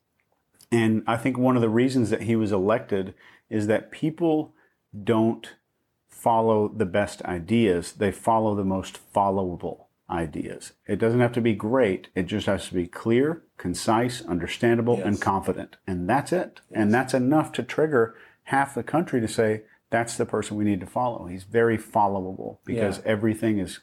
And 0.71 1.03
I 1.07 1.17
think 1.17 1.39
one 1.39 1.57
of 1.57 1.63
the 1.63 1.69
reasons 1.69 2.11
that 2.11 2.23
he 2.23 2.37
was 2.37 2.53
elected 2.53 3.15
is 3.49 3.67
that 3.69 3.91
people 3.91 4.55
don't 5.05 5.55
follow 6.09 6.69
the 6.69 6.87
best 6.87 7.23
ideas; 7.23 7.93
they 7.93 8.13
follow 8.13 8.55
the 8.55 8.65
most 8.65 8.99
followable 9.15 9.85
ideas. 10.11 10.73
It 10.87 10.99
doesn't 10.99 11.21
have 11.21 11.33
to 11.33 11.41
be 11.41 11.55
great. 11.55 12.09
It 12.15 12.25
just 12.25 12.47
has 12.47 12.67
to 12.69 12.75
be 12.75 12.87
clear, 12.87 13.43
concise, 13.59 14.23
understandable, 14.23 14.97
Yes. 14.99 15.07
and 15.07 15.21
confident. 15.21 15.77
And 15.87 16.09
that's 16.09 16.33
it. 16.33 16.61
And 16.73 16.93
that's 16.93 17.13
enough 17.13 17.53
to 17.53 17.63
trigger 17.63 18.15
half 18.45 18.75
the 18.75 18.83
country 18.83 19.21
to 19.21 19.29
say, 19.29 19.63
that's 19.91 20.17
the 20.17 20.25
person 20.25 20.57
we 20.57 20.65
need 20.65 20.81
to 20.81 20.87
follow. 20.87 21.27
He's 21.27 21.45
very 21.45 21.77
followable 21.79 22.59
because 22.65 22.99
Yeah. 22.99 23.05
everything 23.07 23.59
is 23.59 23.81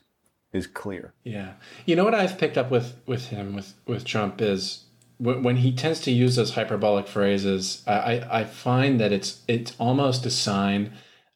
is 0.53 0.67
clear. 0.67 1.13
Yeah. 1.23 1.53
You 1.85 1.97
know 1.97 2.05
what 2.05 2.15
I've 2.15 2.37
picked 2.37 2.57
up 2.57 2.71
with 2.71 2.95
with 3.05 3.27
him 3.27 3.55
with 3.55 3.73
with 3.85 4.05
Trump 4.05 4.41
is 4.41 4.84
when, 5.17 5.43
when 5.43 5.55
he 5.57 5.71
tends 5.71 5.99
to 6.01 6.11
use 6.11 6.35
those 6.35 6.53
hyperbolic 6.55 7.07
phrases, 7.07 7.83
I, 7.87 8.21
I 8.29 8.43
find 8.43 8.99
that 8.99 9.11
it's 9.11 9.41
it's 9.47 9.73
almost 9.79 10.25
a 10.25 10.31
sign 10.31 10.93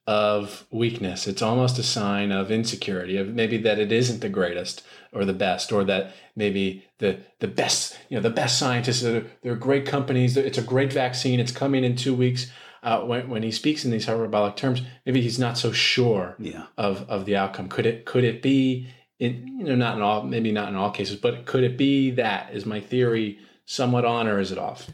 of 0.07 0.65
weakness. 0.71 1.27
It's 1.27 1.41
almost 1.41 1.77
a 1.77 1.83
sign 1.83 2.31
of 2.31 2.49
insecurity, 2.49 3.17
of 3.17 3.27
maybe 3.27 3.57
that 3.57 3.77
it 3.77 3.91
isn't 3.91 4.21
the 4.21 4.29
greatest 4.29 4.83
or 5.13 5.23
the 5.23 5.33
best, 5.33 5.71
or 5.71 5.83
that 5.83 6.13
maybe 6.35 6.85
the 6.97 7.19
the 7.39 7.47
best, 7.47 7.97
you 8.09 8.17
know, 8.17 8.21
the 8.23 8.29
best 8.29 8.57
scientists, 8.57 9.01
they're, 9.01 9.25
they're 9.43 9.55
great 9.55 9.85
companies, 9.85 10.35
it's 10.35 10.57
a 10.57 10.63
great 10.63 10.91
vaccine, 10.91 11.39
it's 11.39 11.51
coming 11.51 11.83
in 11.83 11.95
two 11.95 12.13
weeks. 12.13 12.51
Uh, 12.81 13.01
when, 13.01 13.27
when 13.29 13.43
he 13.43 13.51
speaks 13.51 13.83
in 13.83 13.91
these 13.91 14.05
hyperbolic 14.05 14.55
terms, 14.55 14.81
maybe 15.05 15.19
he's 15.19 15.37
not 15.37 15.57
so 15.57 15.69
sure 15.71 16.35
Yeah. 16.39 16.67
of, 16.77 17.07
of 17.09 17.25
the 17.25 17.35
outcome. 17.35 17.67
Could 17.67 17.85
it 17.85 18.05
could 18.05 18.23
it 18.23 18.41
be 18.41 18.87
in 19.19 19.45
you 19.59 19.65
know 19.65 19.75
not 19.75 19.97
in 19.97 20.01
all 20.01 20.23
maybe 20.23 20.51
not 20.51 20.69
in 20.69 20.75
all 20.75 20.89
cases, 20.89 21.17
but 21.17 21.45
could 21.45 21.63
it 21.63 21.77
be 21.77 22.11
that 22.11 22.51
is 22.53 22.65
my 22.65 22.79
theory 22.79 23.37
somewhat 23.69 24.03
on 24.03 24.27
or 24.27 24.39
is 24.39 24.51
it 24.51 24.57
off? 24.57 24.89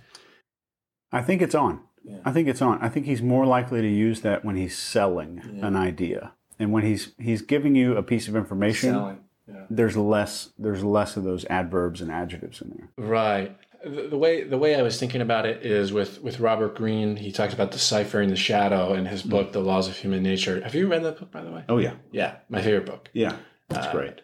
I 1.12 1.22
think 1.22 1.42
it's 1.42 1.56
on. 1.56 1.82
Yeah. 2.04 2.18
I 2.26 2.32
think 2.32 2.48
it's 2.48 2.62
on. 2.62 2.80
I 2.82 2.90
think 2.90 3.06
he's 3.06 3.22
more 3.22 3.46
likely 3.46 3.82
to 3.82 3.88
use 3.88 4.22
that 4.22 4.44
when 4.46 4.56
he's 4.56 4.78
selling 4.78 5.42
Yeah. 5.56 5.68
an 5.68 5.76
idea. 5.76 6.34
And 6.60 6.72
when 6.72 6.84
he's 6.84 7.14
he's 7.18 7.42
giving 7.42 7.76
you 7.76 7.96
a 7.98 8.04
piece 8.04 8.28
of 8.28 8.36
information, 8.36 9.18
Yeah. 9.48 9.66
there's 9.70 9.96
less 9.98 10.50
there's 10.60 10.84
less 10.84 11.18
of 11.18 11.24
those 11.24 11.46
adverbs 11.46 12.02
and 12.02 12.12
adjectives 12.12 12.62
in 12.62 12.70
there. 12.78 12.90
Right. 13.08 13.58
The, 13.84 14.08
the 14.10 14.18
way 14.18 14.44
the 14.44 14.58
way 14.58 14.76
I 14.76 14.82
was 14.82 15.00
thinking 15.00 15.22
about 15.22 15.46
it 15.46 15.66
is 15.66 15.92
with 15.94 16.22
with 16.22 16.40
Robert 16.40 16.76
Greene. 16.76 17.16
He 17.16 17.32
talks 17.32 17.54
about 17.54 17.72
deciphering 17.72 18.30
the 18.30 18.36
shadow 18.36 18.94
in 18.94 19.06
his 19.06 19.24
book, 19.24 19.52
The 19.54 19.60
Laws 19.62 19.88
of 19.88 19.96
Human 19.98 20.22
Nature. 20.22 20.62
Have 20.62 20.76
you 20.76 20.88
read 20.88 21.04
that 21.04 21.18
book, 21.20 21.32
by 21.32 21.44
the 21.44 21.52
way? 21.52 21.64
Oh 21.70 21.78
yeah. 21.78 21.94
Yeah, 22.12 22.36
my 22.50 22.62
favorite 22.62 22.86
book. 22.86 23.10
Yeah. 23.14 23.38
That's 23.70 23.88
Uh, 23.88 23.92
great. 23.92 24.22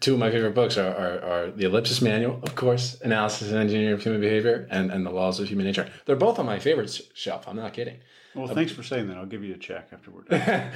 Two 0.00 0.14
of 0.14 0.18
my 0.18 0.30
favorite 0.30 0.54
books 0.54 0.76
are, 0.76 0.94
are, 0.94 1.20
are 1.20 1.50
The 1.50 1.64
Ellipsis 1.64 2.00
Manual, 2.00 2.40
of 2.42 2.54
course, 2.54 3.00
Analysis 3.02 3.48
and 3.48 3.58
Engineering 3.58 3.92
of 3.94 4.02
Human 4.02 4.20
Behavior, 4.20 4.66
and, 4.70 4.90
and 4.90 5.04
The 5.04 5.10
Laws 5.10 5.40
of 5.40 5.48
Human 5.48 5.66
Nature. 5.66 5.90
They're 6.06 6.16
both 6.16 6.38
on 6.38 6.46
my 6.46 6.58
favorite 6.58 7.00
shelf. 7.14 7.46
I'm 7.46 7.56
not 7.56 7.72
kidding. 7.72 7.98
Well, 8.34 8.48
um, 8.48 8.54
thanks 8.54 8.72
for 8.72 8.82
saying 8.82 9.08
that. 9.08 9.16
I'll 9.16 9.26
give 9.26 9.44
you 9.44 9.54
a 9.54 9.58
check 9.58 9.88
afterward. 9.92 10.26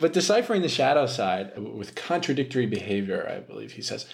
but 0.00 0.12
deciphering 0.12 0.62
the 0.62 0.68
shadow 0.68 1.06
side 1.06 1.56
with 1.58 1.94
contradictory 1.94 2.66
behavior, 2.66 3.28
I 3.28 3.40
believe 3.40 3.72
he 3.72 3.82
says, 3.82 4.06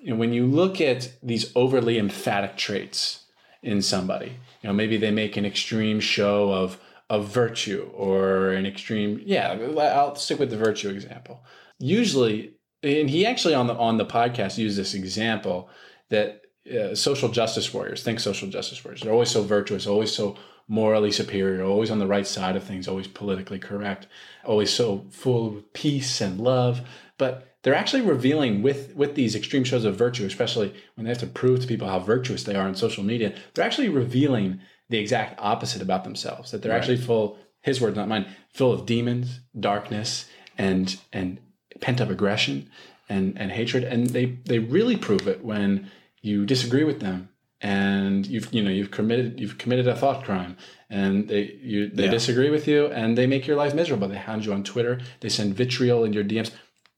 you 0.00 0.10
know, 0.10 0.16
when 0.16 0.32
you 0.32 0.46
look 0.46 0.80
at 0.80 1.12
these 1.22 1.50
overly 1.56 1.98
emphatic 1.98 2.56
traits 2.56 3.24
in 3.62 3.80
somebody, 3.80 4.36
you 4.62 4.68
know, 4.68 4.72
maybe 4.72 4.96
they 4.96 5.10
make 5.10 5.36
an 5.36 5.46
extreme 5.46 6.00
show 6.00 6.52
of 6.52 6.78
of 7.10 7.28
virtue 7.28 7.90
or 7.94 8.50
an 8.50 8.64
extreme, 8.64 9.20
yeah, 9.24 9.52
I'll 9.52 10.16
stick 10.16 10.38
with 10.38 10.50
the 10.50 10.56
virtue 10.56 10.88
example. 10.88 11.44
Usually, 11.78 12.53
and 12.84 13.10
he 13.10 13.26
actually 13.26 13.54
on 13.54 13.66
the 13.66 13.74
on 13.74 13.96
the 13.98 14.06
podcast 14.06 14.58
used 14.58 14.76
this 14.78 14.94
example 14.94 15.68
that 16.10 16.42
uh, 16.72 16.94
social 16.94 17.28
justice 17.28 17.72
warriors 17.74 18.02
think 18.02 18.20
social 18.20 18.48
justice 18.48 18.84
warriors 18.84 19.00
they're 19.02 19.12
always 19.12 19.30
so 19.30 19.42
virtuous, 19.42 19.86
always 19.86 20.12
so 20.12 20.36
morally 20.66 21.12
superior, 21.12 21.62
always 21.62 21.90
on 21.90 21.98
the 21.98 22.06
right 22.06 22.26
side 22.26 22.56
of 22.56 22.64
things, 22.64 22.88
always 22.88 23.06
politically 23.06 23.58
correct, 23.58 24.06
always 24.44 24.70
so 24.70 25.04
full 25.10 25.46
of 25.58 25.72
peace 25.74 26.20
and 26.22 26.40
love. 26.40 26.80
But 27.18 27.56
they're 27.62 27.74
actually 27.74 28.02
revealing 28.02 28.62
with 28.62 28.94
with 28.94 29.14
these 29.14 29.34
extreme 29.34 29.64
shows 29.64 29.84
of 29.84 29.96
virtue, 29.96 30.24
especially 30.26 30.74
when 30.94 31.04
they 31.04 31.10
have 31.10 31.18
to 31.18 31.26
prove 31.26 31.60
to 31.60 31.66
people 31.66 31.88
how 31.88 31.98
virtuous 31.98 32.44
they 32.44 32.54
are 32.54 32.66
on 32.66 32.74
social 32.74 33.04
media, 33.04 33.34
they're 33.54 33.64
actually 33.64 33.88
revealing 33.88 34.60
the 34.88 34.98
exact 34.98 35.38
opposite 35.38 35.82
about 35.82 36.04
themselves. 36.04 36.50
That 36.50 36.62
they're 36.62 36.72
Right. 36.72 36.78
actually 36.78 36.98
full, 36.98 37.38
his 37.62 37.80
words, 37.80 37.96
not 37.96 38.08
mine, 38.08 38.26
full 38.52 38.72
of 38.72 38.86
demons, 38.86 39.40
darkness, 39.58 40.26
and 40.58 40.96
and 41.12 41.38
pent 41.80 42.00
up 42.00 42.10
aggression 42.10 42.70
and 43.08 43.38
and 43.38 43.50
hatred. 43.52 43.84
And 43.84 44.08
they 44.08 44.26
they 44.44 44.58
really 44.58 44.96
prove 44.96 45.26
it 45.28 45.44
when 45.44 45.90
you 46.22 46.46
disagree 46.46 46.84
with 46.84 47.00
them 47.00 47.28
and 47.60 48.26
you've 48.26 48.52
you 48.52 48.62
know 48.62 48.70
you've 48.70 48.90
committed 48.90 49.38
you've 49.40 49.58
committed 49.58 49.86
a 49.88 49.94
thought 49.94 50.24
crime 50.24 50.56
and 50.90 51.28
they 51.28 51.56
you 51.62 51.88
they 51.88 52.04
Yeah. 52.04 52.10
disagree 52.10 52.50
with 52.50 52.66
you 52.66 52.86
and 52.88 53.16
they 53.16 53.26
make 53.26 53.46
your 53.46 53.56
life 53.56 53.74
miserable 53.74 54.08
they 54.08 54.16
hound 54.16 54.44
you 54.44 54.52
on 54.52 54.64
twitter 54.64 55.00
they 55.20 55.28
send 55.28 55.54
vitriol 55.54 56.04
in 56.04 56.12
your 56.12 56.24
dms 56.24 56.50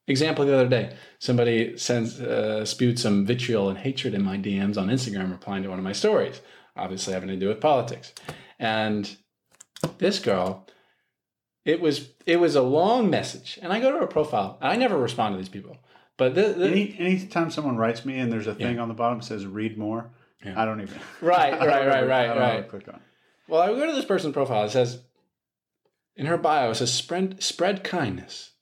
example 0.09 0.45
the 0.47 0.55
other 0.55 0.69
day 0.69 0.97
somebody 1.19 1.77
sends 1.77 2.21
uh, 2.21 2.65
spewed 2.65 2.99
some 2.99 3.27
vitriol 3.27 3.69
and 3.69 3.79
hatred 3.79 4.15
in 4.15 4.23
my 4.23 4.37
dms 4.39 4.77
on 4.79 4.89
instagram 4.89 5.31
replying 5.31 5.63
to 5.63 5.69
one 5.69 5.79
of 5.79 5.85
my 5.85 5.93
stories 5.93 6.41
obviously 6.75 7.13
having 7.13 7.29
to 7.29 7.37
do 7.37 7.49
with 7.49 7.61
politics 7.61 8.13
and 8.59 9.17
this 9.99 10.19
girl 10.19 10.67
it 11.67 11.81
was 11.83 12.09
it 12.25 12.37
was 12.37 12.57
a 12.57 12.63
long 12.63 13.11
message 13.11 13.59
and 13.61 13.73
i 13.73 13.79
go 13.81 13.93
to 13.93 13.99
her 13.99 14.07
profile 14.07 14.57
i 14.63 14.75
never 14.77 14.97
respond 14.97 15.35
to 15.35 15.39
these 15.39 15.51
people 15.51 15.77
but 16.17 16.35
the, 16.35 16.49
the, 16.55 16.67
Any 16.67 16.97
anytime 16.99 17.51
someone 17.51 17.77
writes 17.77 18.05
me 18.05 18.19
and 18.19 18.33
there's 18.33 18.47
a 18.47 18.55
thing 18.55 18.79
on 18.79 18.89
the 18.89 18.95
bottom 18.95 19.19
that 19.19 19.25
says 19.27 19.45
"read 19.45 19.77
more," 19.77 20.11
Yeah. 20.45 20.61
I 20.61 20.65
don't 20.65 20.81
even. 20.81 20.99
Right, 21.21 21.53
right, 21.61 21.87
right, 21.87 22.07
right, 22.07 22.31
I 22.31 22.39
right. 22.39 22.69
Click 22.69 22.89
on. 22.89 23.01
Well, 23.49 23.61
I 23.61 23.67
go 23.69 23.87
to 23.87 23.93
this 23.93 24.05
person's 24.05 24.33
profile. 24.33 24.65
It 24.65 24.71
says, 24.71 25.01
in 26.17 26.27
her 26.27 26.39
bio, 26.39 26.71
it 26.71 26.77
says, 26.77 26.93
spread, 26.93 27.43
spread 27.43 27.85
kindness. 27.85 28.53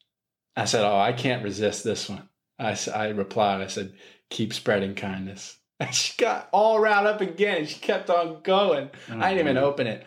I 0.57 0.67
said, 0.67 0.85
oh, 0.85 0.99
I 0.99 1.13
can't 1.13 1.45
resist 1.45 1.85
this 1.85 2.09
one. 2.09 2.29
I 2.59 2.77
I 2.95 3.09
replied, 3.09 3.61
I 3.61 3.67
said, 3.69 3.95
keep 4.31 4.53
spreading 4.53 4.95
kindness. 4.95 5.59
And 5.81 5.93
she 5.93 6.17
got 6.17 6.49
all 6.53 6.79
riled 6.79 7.09
up 7.09 7.21
again. 7.21 7.67
She 7.67 7.81
kept 7.81 8.09
on 8.09 8.43
going. 8.45 8.91
Oh, 9.11 9.19
I 9.19 9.31
didn't 9.35 9.49
even 9.49 9.57
open 9.59 9.89
it. 9.89 10.07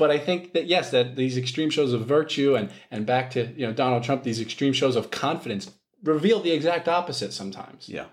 But 0.00 0.10
I 0.10 0.18
think 0.18 0.54
that, 0.54 0.66
yes, 0.66 0.90
that 0.92 1.14
these 1.16 1.36
extreme 1.36 1.68
shows 1.68 1.92
of 1.92 2.06
virtue 2.06 2.54
and, 2.56 2.70
and 2.90 3.04
back 3.04 3.30
to, 3.32 3.52
you 3.54 3.66
know, 3.66 3.72
Donald 3.74 4.02
Trump, 4.02 4.22
these 4.22 4.40
extreme 4.40 4.72
shows 4.72 4.96
of 4.96 5.10
confidence 5.10 5.70
reveal 6.02 6.40
the 6.40 6.52
exact 6.52 6.88
opposite 6.88 7.32
sometimes. 7.34 7.86
Yeah. 7.86 8.06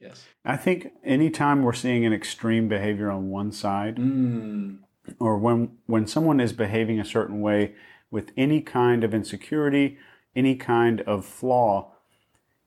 Yes. 0.00 0.24
I 0.44 0.56
think 0.56 0.90
anytime 1.04 1.62
we're 1.62 1.74
seeing 1.74 2.04
an 2.06 2.14
extreme 2.14 2.66
behavior 2.68 3.10
on 3.10 3.28
one 3.28 3.52
side, 3.52 3.96
Mm. 3.96 4.78
or 5.20 5.36
when 5.38 5.76
when 5.86 6.06
someone 6.06 6.40
is 6.40 6.52
behaving 6.54 6.98
a 6.98 7.04
certain 7.04 7.42
way 7.42 7.74
with 8.10 8.32
any 8.36 8.60
kind 8.62 9.04
of 9.04 9.12
insecurity, 9.12 9.98
any 10.34 10.56
kind 10.56 11.02
of 11.02 11.26
flaw, 11.26 11.92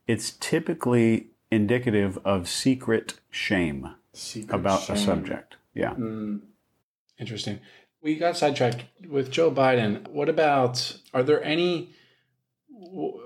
it's 0.06 0.30
typically 0.38 1.30
indicative 1.50 2.16
of 2.24 2.48
secret 2.48 3.18
shame 3.30 3.80
Secret 4.12 4.54
about 4.54 4.82
shame. 4.82 4.96
a 4.96 4.98
subject. 4.98 5.56
Yeah. 5.74 5.94
Mm, 5.94 6.40
interesting. 7.18 7.58
We 8.02 8.16
got 8.16 8.36
sidetracked 8.36 8.84
with 9.08 9.30
Joe 9.30 9.50
Biden. 9.50 10.06
What 10.08 10.28
about? 10.28 10.96
Are 11.12 11.22
there 11.22 11.42
any 11.42 11.90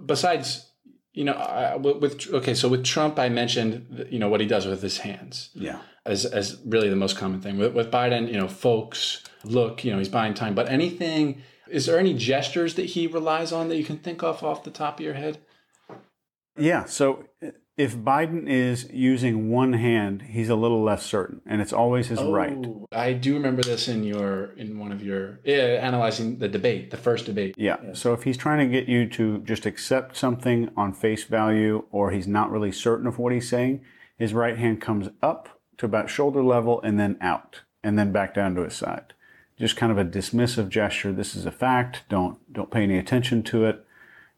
besides? 0.05 0.69
You 1.15 1.25
know, 1.25 1.35
I, 1.35 1.77
with 1.77 1.97
with- 1.99 2.33
okay, 2.33 2.55
so 2.55 2.69
with 2.69 2.85
Trump, 2.85 3.19
I 3.19 3.29
mentioned 3.29 4.07
you 4.11 4.19
know 4.19 4.29
what 4.31 4.41
he 4.41 4.47
does 4.47 4.65
with 4.67 4.81
his 4.81 4.99
hands 4.99 5.51
Yeah. 5.55 5.81
as 6.07 6.25
as 6.25 6.59
really 6.65 6.89
the 6.89 6.97
most 6.97 7.19
common 7.19 7.41
thing. 7.43 7.59
With, 7.59 7.75
with 7.75 7.91
Biden, 7.91 8.29
you 8.33 8.39
know, 8.39 8.49
folks 8.49 9.23
look, 9.45 9.85
you 9.85 9.93
know, 9.93 9.99
he's 9.99 10.09
buying 10.09 10.33
time. 10.35 10.55
But 10.55 10.71
anything? 10.71 11.43
Is 11.69 11.85
there 11.87 11.99
any 11.99 12.15
gestures 12.15 12.75
that 12.77 12.87
he 12.87 13.07
relies 13.07 13.53
on 13.53 13.69
that 13.69 13.77
you 13.77 13.85
can 13.85 13.99
think 13.99 14.23
of 14.23 14.43
off 14.43 14.65
the 14.65 14.71
top 14.71 14.99
of 15.01 15.05
your 15.05 15.15
head? 15.15 15.39
Yeah. 16.57 16.85
So 16.87 17.25
if 17.77 17.97
Biden 17.97 18.49
is 18.49 18.89
using 18.93 19.51
one 19.51 19.73
hand, 19.73 20.23
he's 20.23 20.51
a 20.51 20.55
little 20.55 20.83
less 20.83 21.05
certain, 21.05 21.41
and 21.47 21.63
it's 21.63 21.73
always 21.73 22.09
his 22.09 22.23
right. 22.23 22.53
Oh, 22.53 22.87
I 22.93 23.15
do 23.15 23.35
remember 23.35 23.63
this 23.63 23.89
in 23.89 24.05
your 24.05 24.53
in 24.59 24.79
one 24.79 24.93
of 24.93 25.03
your 25.03 25.41
yeah, 25.45 25.81
analyzing 25.81 26.39
the 26.39 26.49
debate, 26.49 26.91
the 26.91 26.99
first 26.99 27.27
debate. 27.27 27.55
Yeah. 27.57 27.79
So 27.95 28.13
if 28.13 28.25
he's 28.25 28.37
trying 28.37 28.59
to 28.59 28.73
get 28.73 28.89
you 28.89 29.09
to 29.11 29.39
just 29.39 29.65
accept 29.65 30.17
something 30.17 30.71
on 30.77 30.93
face 30.93 31.25
value 31.25 31.85
or 31.91 32.11
he's 32.11 32.27
not 32.27 32.51
really 32.51 32.73
certain 32.73 33.07
of 33.07 33.19
what 33.19 33.33
he's 33.33 33.49
saying, 33.49 33.83
his 34.19 34.35
right 34.35 34.59
hand 34.59 34.83
comes 34.83 35.09
up 35.23 35.61
to 35.79 35.87
about 35.87 36.11
shoulder 36.11 36.43
level 36.43 36.81
and 36.83 37.01
then 37.01 37.17
out 37.23 37.63
and 37.83 37.99
then 37.99 38.13
back 38.13 38.35
down 38.35 38.55
to 38.55 38.63
his 38.63 38.75
side. 38.75 39.15
Just 39.59 39.77
kind 39.77 39.91
of 39.91 39.99
a 39.99 40.05
dismissive 40.05 40.69
gesture. 40.69 41.13
This 41.13 41.35
is 41.35 41.47
a 41.47 41.53
fact. 41.53 42.03
Don't 42.11 42.39
don't 42.53 42.71
pay 42.71 42.83
any 42.83 42.99
attention 42.99 43.43
to 43.45 43.65
it. 43.65 43.87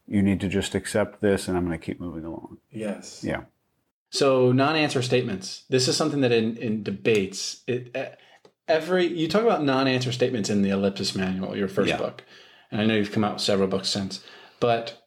You 0.07 0.21
need 0.21 0.39
to 0.41 0.47
just 0.47 0.75
accept 0.75 1.21
this 1.21 1.47
and 1.47 1.57
I'm 1.57 1.65
going 1.65 1.77
to 1.79 1.83
keep 1.85 1.99
moving 1.99 2.25
along. 2.25 2.57
Yes. 2.71 3.23
Yeah. 3.23 3.45
So 4.11 4.51
non-answer 4.51 5.01
statements. 5.01 5.63
This 5.69 5.87
is 5.87 5.97
something 5.97 6.21
that 6.21 6.31
in 6.31 6.57
in 6.57 6.83
debates, 6.83 7.63
it 7.67 7.95
every 8.67 9.05
you 9.07 9.27
talk 9.27 9.41
about 9.43 9.63
non-answer 9.63 10.11
statements 10.11 10.49
in 10.49 10.61
the 10.61 10.69
Ellipsis 10.69 11.15
Manual, 11.15 11.57
your 11.57 11.67
first 11.67 11.89
Yeah. 11.89 11.97
book, 11.97 12.23
and 12.71 12.79
I 12.79 12.85
know 12.85 12.95
you've 12.95 13.11
come 13.11 13.23
out 13.23 13.33
with 13.33 13.41
several 13.41 13.67
books 13.67 13.89
since, 13.89 14.23
but 14.59 15.05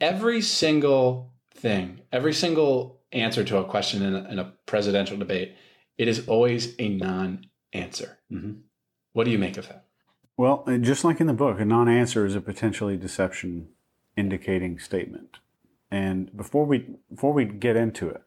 every 0.00 0.40
single 0.42 1.32
thing, 1.54 2.00
every 2.12 2.34
single 2.34 3.00
answer 3.12 3.44
to 3.44 3.58
a 3.58 3.64
question 3.64 4.02
in 4.02 4.14
a, 4.14 4.28
in 4.30 4.38
a 4.38 4.52
presidential 4.66 5.16
debate, 5.16 5.54
it 5.96 6.08
is 6.08 6.26
always 6.28 6.74
a 6.78 6.88
non-answer. 6.90 8.18
Mhm. 8.30 8.60
What 9.12 9.24
do 9.24 9.30
you 9.30 9.38
make 9.38 9.56
of 9.56 9.68
that? 9.68 9.84
Well, 10.36 10.64
uh, 10.66 10.76
just 10.76 11.02
like 11.04 11.20
in 11.20 11.28
the 11.28 11.32
book, 11.32 11.58
a 11.60 11.64
non-answer 11.64 12.26
is 12.26 12.34
a 12.34 12.42
potentially 12.42 12.98
deception 12.98 13.68
indicating 14.16 14.78
statement. 14.78 15.38
And 15.90 16.36
before 16.36 16.66
we 16.66 16.86
before 17.10 17.32
we 17.32 17.44
get 17.44 17.76
into 17.76 18.08
it, 18.08 18.22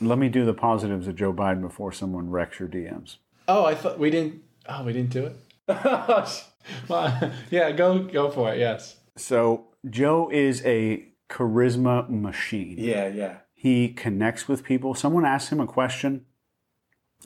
let 0.00 0.18
me 0.18 0.28
do 0.28 0.44
the 0.44 0.54
positives 0.54 1.06
of 1.06 1.16
Joe 1.16 1.32
Biden 1.32 1.60
before 1.60 1.92
someone 1.92 2.30
wrecks 2.30 2.58
your 2.58 2.68
DMs. 2.68 3.16
Oh, 3.48 3.64
I 3.64 3.74
thought 3.74 3.98
we 3.98 4.10
didn't. 4.10 4.42
Oh, 4.68 4.84
we 4.84 4.92
didn't 4.92 5.10
do 5.10 5.26
it. 5.26 5.36
well, 6.88 7.32
yeah, 7.50 7.70
go 7.72 8.00
go 8.00 8.30
for 8.30 8.52
it. 8.52 8.58
Yes. 8.58 8.96
So 9.16 9.66
Joe 9.88 10.28
is 10.32 10.64
a 10.64 11.06
charisma 11.28 12.08
machine. 12.08 12.76
Yeah, 12.78 13.08
yeah. 13.08 13.38
He 13.54 13.88
connects 13.88 14.48
with 14.48 14.64
people. 14.64 14.94
Someone 14.94 15.24
asks 15.24 15.50
him 15.50 15.60
a 15.60 15.66
question 15.66 16.26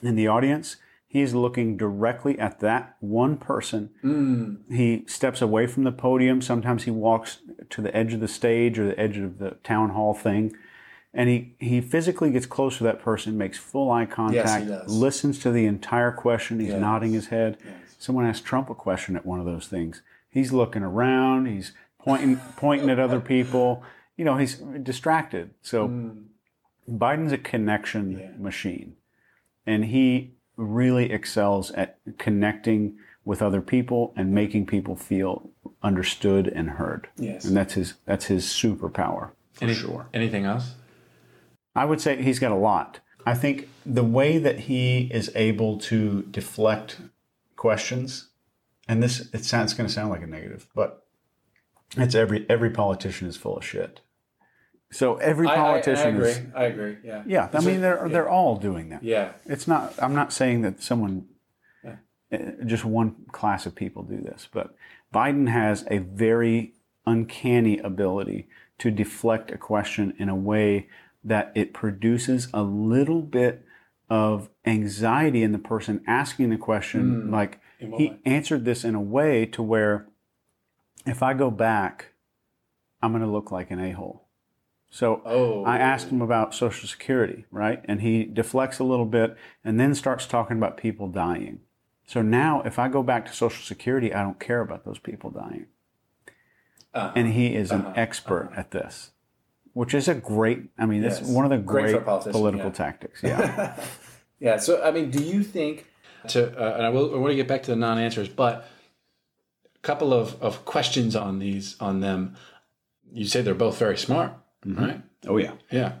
in 0.01 0.15
the 0.15 0.27
audience. 0.27 0.77
He's 1.13 1.33
looking 1.33 1.75
directly 1.75 2.39
at 2.39 2.61
that 2.61 2.95
one 3.01 3.35
person. 3.35 3.89
Mm. 4.01 4.59
He 4.73 5.03
steps 5.07 5.41
away 5.41 5.67
from 5.67 5.83
the 5.83 5.91
podium. 5.91 6.41
Sometimes 6.41 6.83
he 6.83 6.91
walks 6.91 7.39
to 7.69 7.81
the 7.81 7.93
edge 7.93 8.13
of 8.13 8.21
the 8.21 8.29
stage 8.29 8.79
or 8.79 8.87
the 8.87 8.97
edge 8.97 9.17
of 9.17 9.37
the 9.37 9.57
town 9.61 9.89
hall 9.89 10.13
thing. 10.13 10.55
And 11.13 11.27
he, 11.27 11.53
he 11.59 11.81
physically 11.81 12.31
gets 12.31 12.45
close 12.45 12.77
to 12.77 12.85
that 12.85 13.01
person, 13.01 13.37
makes 13.37 13.57
full 13.57 13.91
eye 13.91 14.05
contact, 14.05 14.69
does. 14.69 14.89
listens 14.89 15.37
to 15.39 15.51
the 15.51 15.65
entire 15.65 16.13
question. 16.13 16.61
He's 16.61 16.69
Yes. 16.69 16.79
nodding 16.79 17.11
his 17.11 17.27
head. 17.27 17.57
Yes. 17.61 17.95
Someone 17.99 18.25
asked 18.25 18.45
Trump 18.45 18.69
a 18.69 18.73
question 18.75 19.17
at 19.17 19.25
one 19.25 19.41
of 19.41 19.45
those 19.45 19.67
things. 19.67 20.01
He's 20.29 20.53
looking 20.53 20.81
around. 20.81 21.47
He's 21.47 21.73
pointing 21.99 22.37
pointing 22.55 22.89
at 22.89 22.99
other 22.99 23.19
people. 23.19 23.83
You 24.15 24.23
know, 24.23 24.37
he's 24.37 24.55
distracted. 24.81 25.49
So 25.61 25.89
Mm. 25.89 26.23
Biden's 26.89 27.33
a 27.33 27.37
connection 27.37 28.11
Yeah. 28.17 28.29
machine, 28.39 28.95
and 29.67 29.83
he 29.85 30.35
really 30.57 31.11
excels 31.11 31.71
at 31.71 31.97
connecting 32.17 32.97
with 33.25 33.41
other 33.41 33.61
people 33.61 34.13
and 34.15 34.33
making 34.33 34.65
people 34.65 34.95
feel 34.95 35.49
understood 35.83 36.47
and 36.47 36.71
heard. 36.71 37.07
Yes. 37.17 37.45
And 37.45 37.55
that's 37.55 37.73
his 37.73 37.93
that's 38.05 38.25
his 38.25 38.45
superpower 38.45 39.31
for 39.53 39.63
Any- 39.63 39.73
sure. 39.73 40.07
Anything 40.13 40.45
else? 40.45 40.73
I 41.75 41.85
would 41.85 42.01
say 42.01 42.21
he's 42.21 42.39
got 42.39 42.51
a 42.51 42.55
lot. 42.55 42.99
I 43.25 43.33
think 43.35 43.69
the 43.85 44.03
way 44.03 44.37
that 44.39 44.61
he 44.61 45.09
is 45.13 45.31
able 45.35 45.77
to 45.81 46.23
deflect 46.23 46.97
questions, 47.55 48.29
and 48.87 49.01
this 49.01 49.29
it 49.33 49.45
sounds 49.45 49.73
going 49.73 49.87
to 49.87 49.93
sound 49.93 50.09
like 50.09 50.23
a 50.23 50.27
negative, 50.27 50.67
but 50.75 51.05
it's 51.97 52.15
every 52.15 52.45
every 52.49 52.71
politician 52.71 53.27
is 53.27 53.37
full 53.37 53.57
of 53.57 53.63
shit. 53.65 54.01
So 54.91 55.15
every 55.15 55.47
politician 55.47 56.17
I 56.17 56.19
is 56.19 56.41
I 56.53 56.63
agree. 56.65 56.97
Yeah. 57.03 57.23
yeah. 57.25 57.49
I 57.53 57.59
mean 57.61 57.75
it- 57.77 57.81
they're 57.81 58.09
they're 58.09 58.29
all 58.29 58.57
doing 58.57 58.89
that. 58.89 59.03
Yeah. 59.03 59.31
It's 59.45 59.67
not. 59.67 59.93
I'm 60.01 60.13
not 60.13 60.33
saying 60.33 60.61
that 60.61 60.83
someone, 60.83 61.27
Yeah. 61.83 61.95
uh, 62.33 62.65
just 62.65 62.83
one 62.85 63.15
class 63.31 63.65
of 63.65 63.73
people 63.73 64.03
do 64.03 64.17
this, 64.21 64.47
but 64.51 64.75
Biden 65.13 65.49
has 65.49 65.85
a 65.89 65.99
very 65.99 66.73
uncanny 67.05 67.79
ability 67.79 68.47
to 68.79 68.91
deflect 68.91 69.51
a 69.51 69.57
question 69.57 70.13
in 70.17 70.29
a 70.29 70.35
way 70.35 70.87
that 71.23 71.51
it 71.55 71.73
produces 71.73 72.47
a 72.53 72.63
little 72.63 73.21
bit 73.21 73.63
of 74.09 74.49
anxiety 74.65 75.41
in 75.43 75.51
the 75.51 75.59
person 75.59 76.03
asking 76.05 76.49
the 76.49 76.57
question. 76.57 77.31
Like 77.31 77.59
he 77.79 77.87
way? 78.09 78.19
answered 78.25 78.65
this 78.65 78.83
in 78.83 78.95
a 78.95 79.01
way 79.01 79.45
to 79.47 79.63
where, 79.63 80.07
if 81.05 81.23
I 81.23 81.33
go 81.33 81.49
back, 81.49 82.13
I'm 83.01 83.11
going 83.11 83.23
to 83.23 83.29
look 83.29 83.51
like 83.51 83.71
an 83.71 83.79
a 83.79 83.91
hole. 83.91 84.20
So 84.93 85.21
Oh. 85.25 85.63
I 85.63 85.77
asked 85.79 86.09
him 86.09 86.21
about 86.21 86.53
Social 86.53 86.87
Security, 86.87 87.45
right? 87.49 87.81
And 87.85 88.01
he 88.01 88.25
deflects 88.25 88.77
a 88.77 88.83
little 88.83 89.05
bit 89.05 89.35
and 89.63 89.79
then 89.79 89.95
starts 89.95 90.25
talking 90.27 90.57
about 90.57 90.75
people 90.77 91.07
dying. 91.07 91.61
So 92.05 92.21
now, 92.21 92.61
if 92.65 92.77
I 92.77 92.89
go 92.89 93.01
back 93.01 93.25
to 93.27 93.33
Social 93.33 93.63
Security, 93.63 94.13
I 94.13 94.21
don't 94.21 94.37
care 94.39 94.59
about 94.59 94.83
those 94.83 94.99
people 94.99 95.29
dying. 95.29 95.67
Uh-huh. 96.93 97.13
And 97.15 97.29
he 97.29 97.55
is 97.55 97.71
an 97.71 97.81
Uh-huh. 97.83 97.93
expert 97.95 98.51
at 98.55 98.71
this, 98.71 99.11
which 99.71 99.93
is 99.93 100.09
a 100.09 100.13
great, 100.15 100.63
I 100.77 100.85
mean, 100.85 101.01
this 101.01 101.19
Yes. 101.19 101.29
is 101.29 101.33
one 101.35 101.45
of 101.45 101.51
the 101.51 101.57
Great 101.57 101.83
great, 101.83 101.95
for 101.95 102.01
a 102.01 102.03
politician, 102.03 102.31
political 102.33 102.65
yeah. 102.67 102.71
tactics. 102.73 103.23
Yeah. 103.23 103.79
yeah. 104.39 104.57
So, 104.57 104.83
I 104.83 104.91
mean, 104.91 105.09
do 105.09 105.23
you 105.23 105.41
think 105.41 105.85
to? 106.27 106.47
Uh, 106.61 106.75
and 106.75 106.85
I 106.85 106.89
will. 106.89 107.15
I 107.15 107.17
want 107.17 107.31
to 107.31 107.35
get 107.35 107.47
back 107.47 107.63
to 107.63 107.71
the 107.71 107.77
non-answers, 107.77 108.27
but 108.27 108.67
a 109.73 109.79
couple 109.79 110.13
of 110.13 110.39
of 110.43 110.65
questions 110.65 111.15
on 111.15 111.39
these 111.39 111.77
on 111.79 112.01
them. 112.01 112.35
You 113.13 113.23
say 113.25 113.41
they're 113.41 113.53
both 113.53 113.77
very 113.79 113.97
smart, 113.97 114.33
right? 114.65 115.01
oh, 115.27 115.37
yeah. 115.37 115.53
Yeah. 115.69 115.93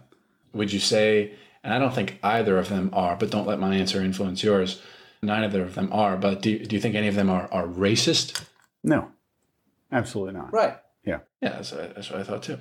Would 0.53 0.71
you 0.73 0.79
say? 0.79 1.33
And 1.63 1.73
I 1.73 1.79
don't 1.79 1.93
think 1.93 2.19
either 2.23 2.57
of 2.57 2.69
them 2.69 2.89
are, 2.93 3.15
but 3.15 3.29
don't 3.29 3.47
let 3.47 3.59
my 3.59 3.75
answer 3.75 4.01
influence 4.01 4.43
yours. 4.43 4.81
Neither 5.21 5.61
of 5.61 5.75
them 5.75 5.89
are, 5.91 6.17
but 6.17 6.41
do, 6.41 6.57
do 6.57 6.75
you 6.75 6.81
think 6.81 6.95
any 6.95 7.07
of 7.07 7.15
them 7.15 7.29
are, 7.29 7.47
are 7.51 7.67
racist? 7.67 8.43
No, 8.83 9.09
absolutely 9.91 10.33
not. 10.33 10.51
Right. 10.51 10.77
Yeah. 11.05 11.19
Yeah, 11.41 11.49
that's 11.49 11.71
what, 11.71 11.95
that's 11.95 12.09
what 12.09 12.19
I 12.19 12.23
thought 12.23 12.43
too. 12.43 12.57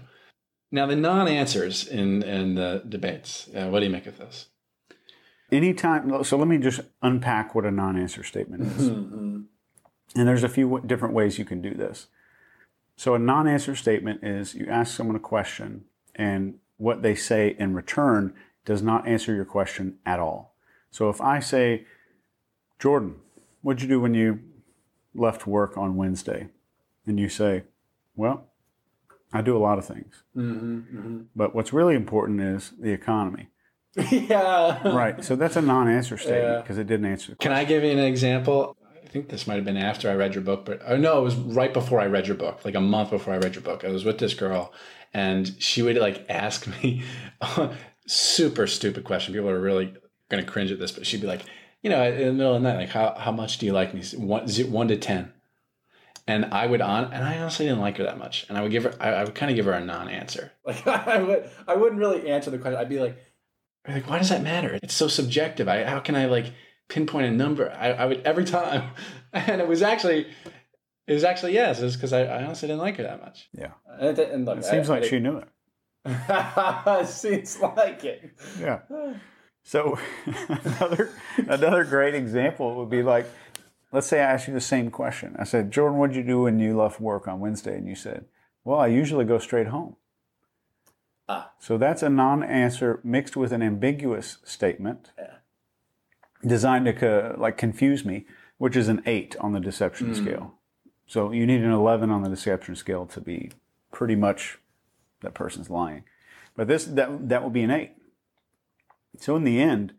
Now, 0.71 0.87
the 0.87 0.97
non 0.97 1.27
answers 1.27 1.87
in, 1.87 2.23
in 2.23 2.55
the 2.55 2.83
debates, 2.89 3.49
uh, 3.55 3.69
what 3.69 3.81
do 3.81 3.87
you 3.87 3.93
make 3.93 4.07
of 4.07 4.19
this? 4.19 4.47
Anytime, 5.51 6.23
so 6.23 6.37
let 6.37 6.47
me 6.47 6.59
just 6.59 6.81
unpack 7.03 7.55
what 7.55 7.65
a 7.65 7.71
non 7.71 7.99
answer 7.99 8.23
statement 8.23 8.63
is. 8.63 8.91
Mm-hmm. 8.91 9.41
And 10.17 10.29
there's 10.29 10.45
a 10.45 10.49
few 10.49 10.83
different 10.87 11.15
ways 11.15 11.39
you 11.39 11.45
can 11.45 11.61
do 11.61 11.75
this. 11.75 12.07
So, 12.97 13.15
a 13.15 13.19
non 13.19 13.49
answer 13.49 13.75
statement 13.75 14.23
is 14.23 14.55
you 14.55 14.69
ask 14.69 14.97
someone 14.97 15.17
a 15.17 15.21
question, 15.21 15.87
and 16.21 16.57
what 16.77 17.01
they 17.01 17.15
say 17.15 17.57
in 17.59 17.75
return 17.75 18.35
does 18.67 18.83
not 18.83 19.09
answer 19.09 19.35
your 19.35 19.47
question 19.47 19.97
at 20.05 20.21
all. 20.21 20.55
So, 20.91 21.09
if 21.09 21.21
I 21.21 21.41
say, 21.41 21.87
Jordan, 22.79 23.17
what'd 23.63 23.83
you 23.83 23.89
do 23.89 24.01
when 24.01 24.13
you 24.13 24.41
left 25.15 25.47
work 25.47 25.79
on 25.79 25.97
Wednesday? 25.97 26.49
And 27.07 27.19
you 27.19 27.31
say, 27.31 27.65
Well, 28.15 28.49
I 29.33 29.41
do 29.41 29.57
a 29.57 29.59
lot 29.59 29.79
of 29.79 29.87
things. 29.87 30.23
Mm-hmm. 30.37 31.23
But 31.35 31.55
what's 31.55 31.73
really 31.73 31.95
important 31.95 32.41
is 32.43 32.73
the 32.79 32.93
economy. 32.93 33.49
yeah. 34.11 34.87
Right. 34.87 35.25
So, 35.25 35.37
that's 35.37 35.57
a 35.57 35.63
non 35.63 35.89
answer 35.89 36.19
statement 36.27 36.65
because 36.65 36.77
it 36.77 36.87
didn't 36.87 37.07
answer 37.07 37.33
the 37.33 37.37
Can 37.37 37.53
I 37.53 37.65
give 37.65 37.83
you 37.83 37.93
an 37.93 37.99
example? 37.99 38.77
Think 39.11 39.29
this 39.29 39.47
might 39.47 39.57
have 39.57 39.65
been 39.65 39.77
after 39.77 40.09
I 40.09 40.15
read 40.15 40.35
your 40.35 40.45
book, 40.45 40.65
but 40.65 40.81
oh 40.87 40.97
no, 40.97 41.19
it 41.19 41.23
was 41.23 41.35
right 41.35 41.73
before 41.73 42.01
I 42.01 42.07
read 42.07 42.27
your 42.27 42.37
book, 42.37 42.65
like 42.65 42.77
a 42.77 42.81
month 42.81 43.11
before 43.11 43.35
I 43.35 43.39
read 43.39 43.55
your 43.55 43.63
book. 43.63 43.85
I 43.85 43.89
was 43.89 44.05
with 44.05 44.19
this 44.19 44.35
girl, 44.35 44.73
and 45.13 45.55
she 45.59 45.83
would 45.83 45.97
like 45.97 46.27
ask 46.29 46.67
me 46.83 47.03
super 48.07 48.67
stupid 48.67 49.05
question. 49.05 49.35
People 49.35 49.51
are 49.51 49.61
really 49.61 49.95
to 50.39 50.45
cringe 50.45 50.71
at 50.71 50.79
this, 50.79 50.93
but 50.93 51.07
she'd 51.07 51.21
be 51.21 51.27
like, 51.27 51.43
you 51.83 51.91
know, 51.91 52.03
in 52.03 52.27
the 52.27 52.33
middle 52.33 52.55
of 52.55 52.63
the 52.63 52.69
night, 52.69 52.79
like, 52.79 52.91
how, 52.91 53.15
how 53.19 53.33
much 53.33 53.59
do 53.59 53.67
you 53.67 53.73
like 53.73 53.95
me? 53.95 54.03
One, 54.17 54.47
ze- 54.47 54.65
one 54.65 54.89
to 54.89 54.97
10. 54.97 55.33
And 56.27 56.47
I 56.47 56.67
would 56.67 56.81
on, 56.81 57.13
and 57.13 57.25
I 57.25 57.39
honestly 57.39 57.67
didn't 57.67 57.81
like 57.81 57.97
her 57.97 58.05
that 58.05 58.19
much. 58.19 58.47
And 58.49 58.57
I 58.57 58.63
would 58.63 58.71
give 58.71 58.85
her, 58.85 58.95
I, 59.01 59.11
I 59.11 59.25
would 59.25 59.35
kind 59.35 59.51
of 59.51 59.57
give 59.57 59.65
her 59.65 59.73
a 59.73 59.85
non-answer. 59.85 60.53
Like 60.65 60.87
I 60.87 61.21
would, 61.21 61.51
I 61.67 61.75
wouldn't 61.75 61.99
really 61.99 62.31
answer 62.31 62.51
the 62.51 62.59
question. 62.59 62.79
I'd 62.79 62.89
be 62.89 63.01
like, 63.01 63.19
like, 63.89 64.09
why 64.09 64.19
does 64.19 64.29
that 64.29 64.43
matter? 64.43 64.79
It's 64.83 64.95
so 64.95 65.09
subjective. 65.09 65.69
I, 65.69 65.85
how 65.85 65.99
can 65.99 66.15
I 66.15 66.27
like 66.27 66.53
pinpoint 66.91 67.27
a 67.27 67.31
number? 67.31 67.71
I, 67.71 67.93
I 67.93 68.07
would 68.07 68.21
every 68.27 68.45
time, 68.45 68.91
and 69.33 69.61
it 69.61 69.67
was 69.69 69.81
actually, 69.81 70.27
it 71.07 71.15
was 71.15 71.25
actually 71.25 71.55
yes. 71.55 71.81
It 71.81 71.85
was 71.85 71.97
because 71.97 72.13
I, 72.13 72.25
I 72.25 72.45
honestly 72.45 72.69
didn't 72.69 72.83
like 72.83 72.97
her 72.99 73.05
that 73.05 73.23
much. 73.23 73.49
Yeah. 73.53 73.73
And, 73.99 74.19
and 74.19 74.45
look, 74.45 74.59
It 74.59 74.65
seems 74.65 74.89
like 74.89 75.05
she 75.05 75.19
knew 75.19 75.39
it. 75.39 75.49
she 77.07 77.13
seems 77.13 77.61
like 77.61 78.05
it. 78.05 78.31
Yeah. 78.61 78.81
So 79.63 79.99
another 80.49 81.11
another 81.37 81.85
great 81.85 82.15
example 82.15 82.77
would 82.77 82.89
be 82.89 83.03
like, 83.03 83.27
let's 83.93 84.07
say 84.07 84.19
I 84.21 84.33
asked 84.33 84.49
you 84.49 84.55
the 84.55 84.61
same 84.61 84.91
question. 84.91 85.37
I 85.39 85.45
said, 85.45 85.71
Jordan, 85.71 85.99
what'd 85.99 86.17
you 86.17 86.23
do 86.23 86.43
when 86.43 86.59
you 86.59 86.75
left 86.77 86.99
work 86.99 87.29
on 87.29 87.41
Wednesday? 87.41 87.77
And 87.77 87.87
you 87.87 87.95
said, 87.95 88.25
Well, 88.65 88.81
I 88.81 88.87
usually 88.87 89.27
go 89.27 89.39
straight 89.39 89.67
home. 89.67 89.97
Ah. 91.29 91.53
So 91.59 91.77
that's 91.77 92.03
a 92.03 92.09
non-answer 92.09 93.01
mixed 93.05 93.37
with 93.37 93.53
an 93.53 93.63
ambiguous 93.63 94.39
statement 94.45 95.13
Yeah. 95.19 95.35
Designed 96.47 96.87
to 96.87 97.35
like 97.39 97.57
confuse 97.57 98.05
me, 98.05 98.27
which 98.59 98.77
is 98.77 98.89
an 98.89 99.03
eight 99.07 99.37
on 99.41 99.53
the 99.53 99.61
deception 99.61 100.09
Hmm. 100.09 100.15
scale. 100.15 100.55
So 101.07 101.33
you 101.33 101.47
need 101.47 101.63
an 101.63 101.73
eleven 101.73 102.11
on 102.11 102.23
the 102.23 102.29
deception 102.31 102.75
scale 102.77 103.07
to 103.07 103.21
be 103.21 103.51
pretty 103.93 104.15
much 104.17 104.59
that 105.23 105.35
person's 105.35 105.69
lying. 105.71 106.05
But 106.57 106.69
this 106.69 106.85
that 106.85 107.29
that 107.29 107.43
will 107.43 107.51
be 107.51 107.63
an 107.63 107.71
eight. 107.71 107.93
So 109.19 109.37
in 109.37 109.45
the 109.45 109.61
end, 109.61 109.93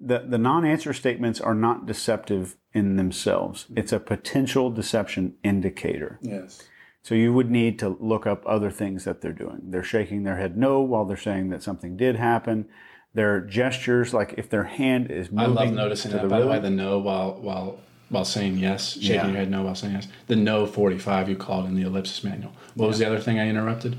the, 0.00 0.20
the 0.20 0.38
non-answer 0.38 0.92
statements 0.92 1.40
are 1.40 1.54
not 1.54 1.86
deceptive 1.86 2.56
in 2.72 2.96
themselves. 2.96 3.66
It's 3.74 3.92
a 3.92 3.98
potential 3.98 4.70
deception 4.70 5.34
indicator. 5.42 6.18
Yes. 6.22 6.62
So 7.02 7.14
you 7.14 7.32
would 7.32 7.50
need 7.50 7.78
to 7.80 7.96
look 8.00 8.26
up 8.26 8.42
other 8.46 8.70
things 8.70 9.04
that 9.04 9.20
they're 9.20 9.32
doing. 9.32 9.62
They're 9.64 9.82
shaking 9.82 10.22
their 10.24 10.36
head 10.36 10.56
no 10.56 10.80
while 10.80 11.04
they're 11.04 11.16
saying 11.16 11.48
that 11.50 11.62
something 11.62 11.96
did 11.96 12.16
happen. 12.16 12.68
Their 13.16 13.40
gestures, 13.40 14.12
like 14.12 14.34
if 14.36 14.50
their 14.50 14.64
hand 14.64 15.10
is 15.10 15.28
I 15.28 15.46
moving 15.46 15.54
love 15.54 15.72
noticing 15.72 16.10
to 16.10 16.18
that. 16.18 16.22
the 16.24 16.28
By 16.28 16.40
the 16.40 16.46
way, 16.46 16.58
the 16.58 16.68
no 16.68 16.98
while 16.98 17.32
while 17.40 17.78
while 18.10 18.26
saying 18.26 18.58
yes, 18.58 18.92
shaking 18.92 19.10
Yeah. 19.14 19.26
your 19.28 19.36
head 19.36 19.50
no 19.50 19.62
while 19.62 19.74
saying 19.74 19.94
yes. 19.94 20.06
The 20.26 20.36
no 20.36 20.66
forty 20.66 20.98
five 20.98 21.26
you 21.26 21.34
called 21.34 21.64
in 21.64 21.74
the 21.76 21.82
ellipsis 21.82 22.22
manual. 22.22 22.52
What 22.74 22.88
was 22.88 22.98
the 22.98 23.06
other 23.06 23.18
thing 23.18 23.40
I 23.40 23.48
interrupted? 23.48 23.96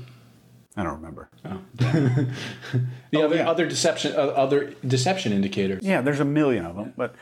I 0.76 0.84
don't 0.84 0.94
remember. 0.94 1.28
Oh. 1.44 1.60
the 3.10 3.22
other 3.24 3.36
yeah. 3.36 3.50
other 3.50 3.66
deception 3.66 4.12
uh, 4.14 4.18
other 4.44 4.72
deception 4.86 5.32
indicators. 5.32 5.82
Yeah, 5.84 6.00
there's 6.00 6.20
a 6.20 6.24
million 6.24 6.64
of 6.64 6.76
them, 6.76 6.92
but 6.96 7.16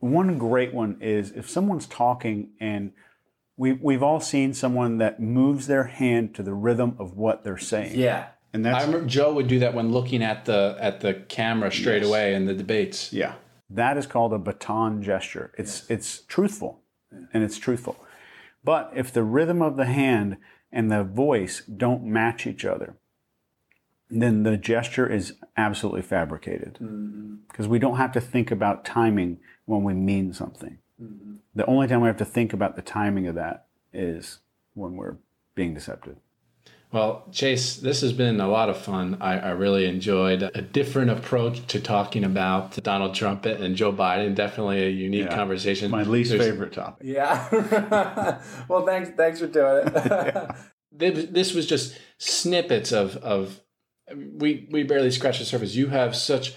one 0.00 0.38
great 0.38 0.74
one 0.74 0.96
is 1.00 1.30
if 1.30 1.48
someone's 1.48 1.86
talking 1.86 2.50
and 2.58 2.90
we 3.56 3.72
we've 3.74 4.02
all 4.02 4.18
seen 4.18 4.52
someone 4.52 4.98
that 4.98 5.20
moves 5.20 5.68
their 5.68 5.84
hand 5.84 6.34
to 6.34 6.42
the 6.42 6.54
rhythm 6.54 6.96
of 6.98 7.16
what 7.16 7.44
they're 7.44 7.56
saying. 7.56 7.96
Yeah. 7.96 8.30
And 8.64 8.74
I 8.74 8.82
remember 8.82 9.06
Joe 9.06 9.34
would 9.34 9.48
do 9.48 9.58
that 9.58 9.74
when 9.74 9.92
looking 9.92 10.22
at 10.22 10.46
the 10.46 10.76
at 10.80 11.00
the 11.00 11.14
camera 11.14 11.70
straight 11.70 12.02
Yes. 12.02 12.08
away 12.08 12.34
in 12.34 12.46
the 12.46 12.54
debates. 12.54 13.12
Yeah. 13.12 13.34
That 13.68 13.96
is 13.96 14.06
called 14.06 14.32
a 14.32 14.38
baton 14.38 15.02
gesture. 15.02 15.52
It's 15.58 15.88
it's 15.90 16.20
truthful 16.22 16.80
and 17.32 17.42
it's 17.42 17.58
truthful. 17.58 17.96
But 18.64 18.90
if 18.94 19.12
the 19.12 19.22
rhythm 19.22 19.62
of 19.62 19.76
the 19.76 19.84
hand 19.84 20.38
and 20.72 20.90
the 20.90 21.04
voice 21.04 21.62
don't 21.62 22.04
match 22.04 22.46
each 22.46 22.64
other, 22.64 22.96
then 24.08 24.42
the 24.42 24.56
gesture 24.56 25.06
is 25.10 25.34
absolutely 25.56 26.02
fabricated. 26.02 26.78
Mm-hmm. 26.80 27.34
Because 27.48 27.68
we 27.68 27.78
don't 27.78 27.96
have 27.96 28.12
to 28.12 28.20
think 28.20 28.50
about 28.50 28.84
timing 28.84 29.38
when 29.66 29.84
we 29.84 29.94
mean 29.94 30.32
something. 30.32 30.78
Mm-hmm. 31.02 31.34
The 31.54 31.66
only 31.66 31.88
time 31.88 32.00
we 32.00 32.08
have 32.08 32.16
to 32.18 32.24
think 32.24 32.52
about 32.52 32.76
the 32.76 32.82
timing 32.82 33.26
of 33.26 33.34
that 33.34 33.66
is 33.92 34.38
when 34.74 34.96
we're 34.96 35.16
being 35.54 35.74
deceptive. 35.74 36.16
Well, 36.96 37.26
Chase, 37.30 37.76
this 37.76 38.00
has 38.00 38.14
been 38.14 38.40
a 38.40 38.48
lot 38.48 38.70
of 38.70 38.78
fun. 38.78 39.18
I, 39.20 39.38
I 39.38 39.50
really 39.50 39.84
enjoyed 39.84 40.42
a 40.42 40.62
different 40.62 41.10
approach 41.10 41.60
to 41.66 41.78
talking 41.78 42.24
about 42.24 42.82
Donald 42.82 43.14
Trump 43.14 43.44
and 43.44 43.76
Joe 43.76 43.92
Biden. 43.92 44.34
Definitely 44.34 44.82
a 44.86 44.88
unique 44.88 45.26
Yeah. 45.26 45.36
conversation. 45.36 45.90
My 45.90 46.04
least 46.04 46.30
There's- 46.30 46.46
favorite 46.46 46.72
topic. 46.72 47.06
Yeah. 47.06 48.40
well, 48.68 48.86
thanks. 48.86 49.10
Thanks 49.10 49.40
for 49.40 49.46
doing 49.46 49.88
it. 49.88 50.50
this, 50.90 51.26
this 51.30 51.52
was 51.52 51.66
just 51.66 51.98
snippets 52.16 52.92
of 52.92 53.18
of 53.18 53.60
we 54.16 54.66
we 54.70 54.82
barely 54.82 55.10
scratched 55.10 55.40
the 55.40 55.44
surface. 55.44 55.74
You 55.74 55.88
have 55.88 56.16
such 56.16 56.54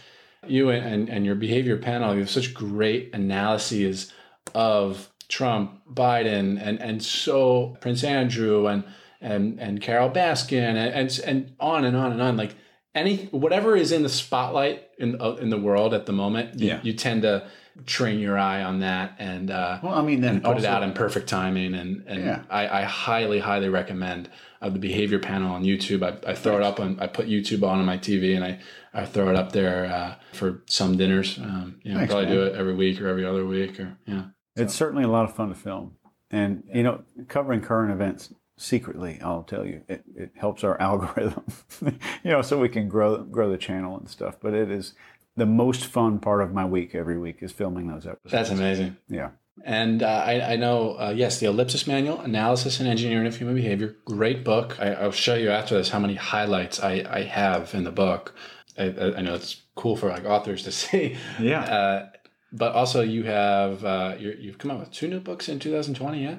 you 0.47 0.69
and, 0.69 0.85
and, 0.85 1.09
and 1.09 1.25
your 1.25 1.35
behavior 1.35 1.75
panel. 1.75 2.13
You 2.13 2.21
have 2.21 2.29
such 2.29 2.53
great 2.53 3.13
analyses 3.13 4.13
of 4.55 5.11
Trump, 5.27 5.81
Biden, 5.93 6.57
and 6.65 6.81
and 6.81 7.03
so 7.03 7.75
Prince 7.81 8.05
Andrew 8.05 8.67
and 8.67 8.85
and 9.21 9.59
and 9.59 9.81
Carole 9.81 10.09
Baskin 10.09 10.61
and 10.75 10.77
and, 10.77 11.19
and 11.25 11.53
on 11.59 11.85
and 11.85 11.95
on 11.95 12.11
and 12.11 12.21
on. 12.21 12.37
Like 12.37 12.55
any 12.95 13.25
whatever 13.27 13.75
is 13.75 13.91
in 13.91 14.03
the 14.03 14.09
spotlight 14.09 14.83
in 14.97 15.19
uh, 15.21 15.35
in 15.35 15.49
the 15.49 15.59
world 15.59 15.93
at 15.93 16.05
the 16.05 16.11
moment, 16.13 16.59
you, 16.59 16.67
Yeah. 16.67 16.79
you 16.83 16.93
tend 16.93 17.21
to 17.23 17.47
train 17.85 18.19
your 18.19 18.37
eye 18.37 18.61
on 18.63 18.79
that 18.79 19.15
and. 19.19 19.49
Uh, 19.51 19.79
Well, 19.81 19.93
I 19.93 20.01
mean, 20.01 20.19
then 20.21 20.41
put 20.41 20.57
it 20.57 20.65
out 20.65 20.83
in 20.83 20.91
perfect 20.93 21.29
timing. 21.29 21.73
And, 21.75 22.03
and 22.07 22.23
Yeah. 22.25 22.41
I, 22.49 22.81
I 22.81 22.83
highly, 22.83 23.39
highly 23.39 23.69
recommend 23.69 24.29
uh, 24.61 24.69
the 24.69 24.79
behavior 24.79 25.19
panel 25.19 25.53
on 25.53 25.63
YouTube. 25.63 26.03
I, 26.03 26.29
I 26.29 26.33
throw 26.35 26.57
it 26.57 26.63
up 26.63 26.81
on, 26.81 26.99
I 26.99 27.07
put 27.07 27.27
YouTube 27.27 27.63
on 27.63 27.79
on 27.79 27.85
my 27.85 27.97
TV 27.97 28.35
and 28.35 28.43
I, 28.43 28.59
I 28.93 29.05
throw 29.05 29.29
it 29.29 29.35
up 29.37 29.53
there 29.53 29.85
uh, 29.85 30.15
for 30.33 30.61
some 30.65 30.97
dinners. 30.97 31.37
Um, 31.37 31.79
you 31.83 31.91
know, 31.93 31.99
Thanks, 31.99 32.11
probably 32.11 32.25
man. 32.27 32.35
do 32.35 32.43
it 32.47 32.55
every 32.55 32.75
week 32.75 32.99
or 32.99 33.07
every 33.07 33.23
other 33.25 33.45
week 33.45 33.79
or, 33.79 33.97
yeah. 34.05 34.23
It's 34.57 34.75
certainly 34.75 35.05
a 35.05 35.07
lot 35.07 35.23
of 35.29 35.33
fun 35.33 35.47
to 35.47 35.55
film. 35.55 35.95
And, 36.31 36.63
you 36.73 36.83
know, 36.83 37.03
covering 37.29 37.61
current 37.61 37.93
events 37.93 38.33
secretly, 38.59 39.19
I'll 39.23 39.43
tell 39.43 39.65
you, 39.65 39.81
it, 39.87 40.03
it 40.15 40.31
helps 40.35 40.63
our 40.63 40.79
algorithm, 40.81 41.45
you 41.81 42.31
know, 42.31 42.41
so 42.41 42.59
we 42.59 42.69
can 42.69 42.89
grow, 42.89 43.23
grow 43.23 43.49
the 43.49 43.57
channel 43.57 43.97
and 43.97 44.09
stuff. 44.09 44.35
But 44.39 44.53
it 44.53 44.69
is 44.69 44.93
the 45.35 45.45
most 45.45 45.85
fun 45.85 46.19
part 46.19 46.41
of 46.41 46.53
my 46.53 46.65
week 46.65 46.93
every 46.93 47.17
week 47.17 47.37
is 47.41 47.51
filming 47.51 47.87
those 47.87 48.05
episodes. 48.05 48.31
That's 48.31 48.49
amazing. 48.49 48.97
Yeah. 49.07 49.31
And 49.65 50.03
uh, 50.03 50.23
I, 50.25 50.53
I 50.53 50.55
know, 50.55 50.95
uh, 50.99 51.13
yes, 51.15 51.39
the 51.39 51.47
Ellipsis 51.47 51.85
Manual, 51.87 52.21
Analysis 52.21 52.79
and 52.79 52.87
Engineering 52.87 53.27
of 53.27 53.37
Human 53.37 53.55
Behavior, 53.55 53.95
great 54.05 54.43
book. 54.43 54.77
I, 54.79 54.93
I'll 54.93 55.11
show 55.11 55.35
you 55.35 55.49
after 55.49 55.75
this 55.75 55.89
how 55.89 55.99
many 55.99 56.15
highlights 56.15 56.79
I, 56.79 57.05
I 57.09 57.23
have 57.23 57.73
in 57.73 57.83
the 57.83 57.91
book. 57.91 58.33
I, 58.77 58.85
I 59.17 59.21
know 59.21 59.35
it's 59.35 59.61
cool 59.75 59.97
for 59.97 60.09
like 60.09 60.25
authors 60.25 60.63
to 60.63 60.71
see. 60.73 61.17
Yeah. 61.39 61.61
Uh, 61.61 62.09
but 62.51 62.73
also, 62.73 63.01
you 63.01 63.23
have 63.23 63.85
uh, 63.85 64.15
you're, 64.17 64.33
you've 64.33 64.57
come 64.57 64.71
out 64.71 64.79
with 64.79 64.91
two 64.91 65.07
new 65.07 65.19
books 65.19 65.49
in 65.49 65.59
2020, 65.59 66.23
yeah? 66.23 66.37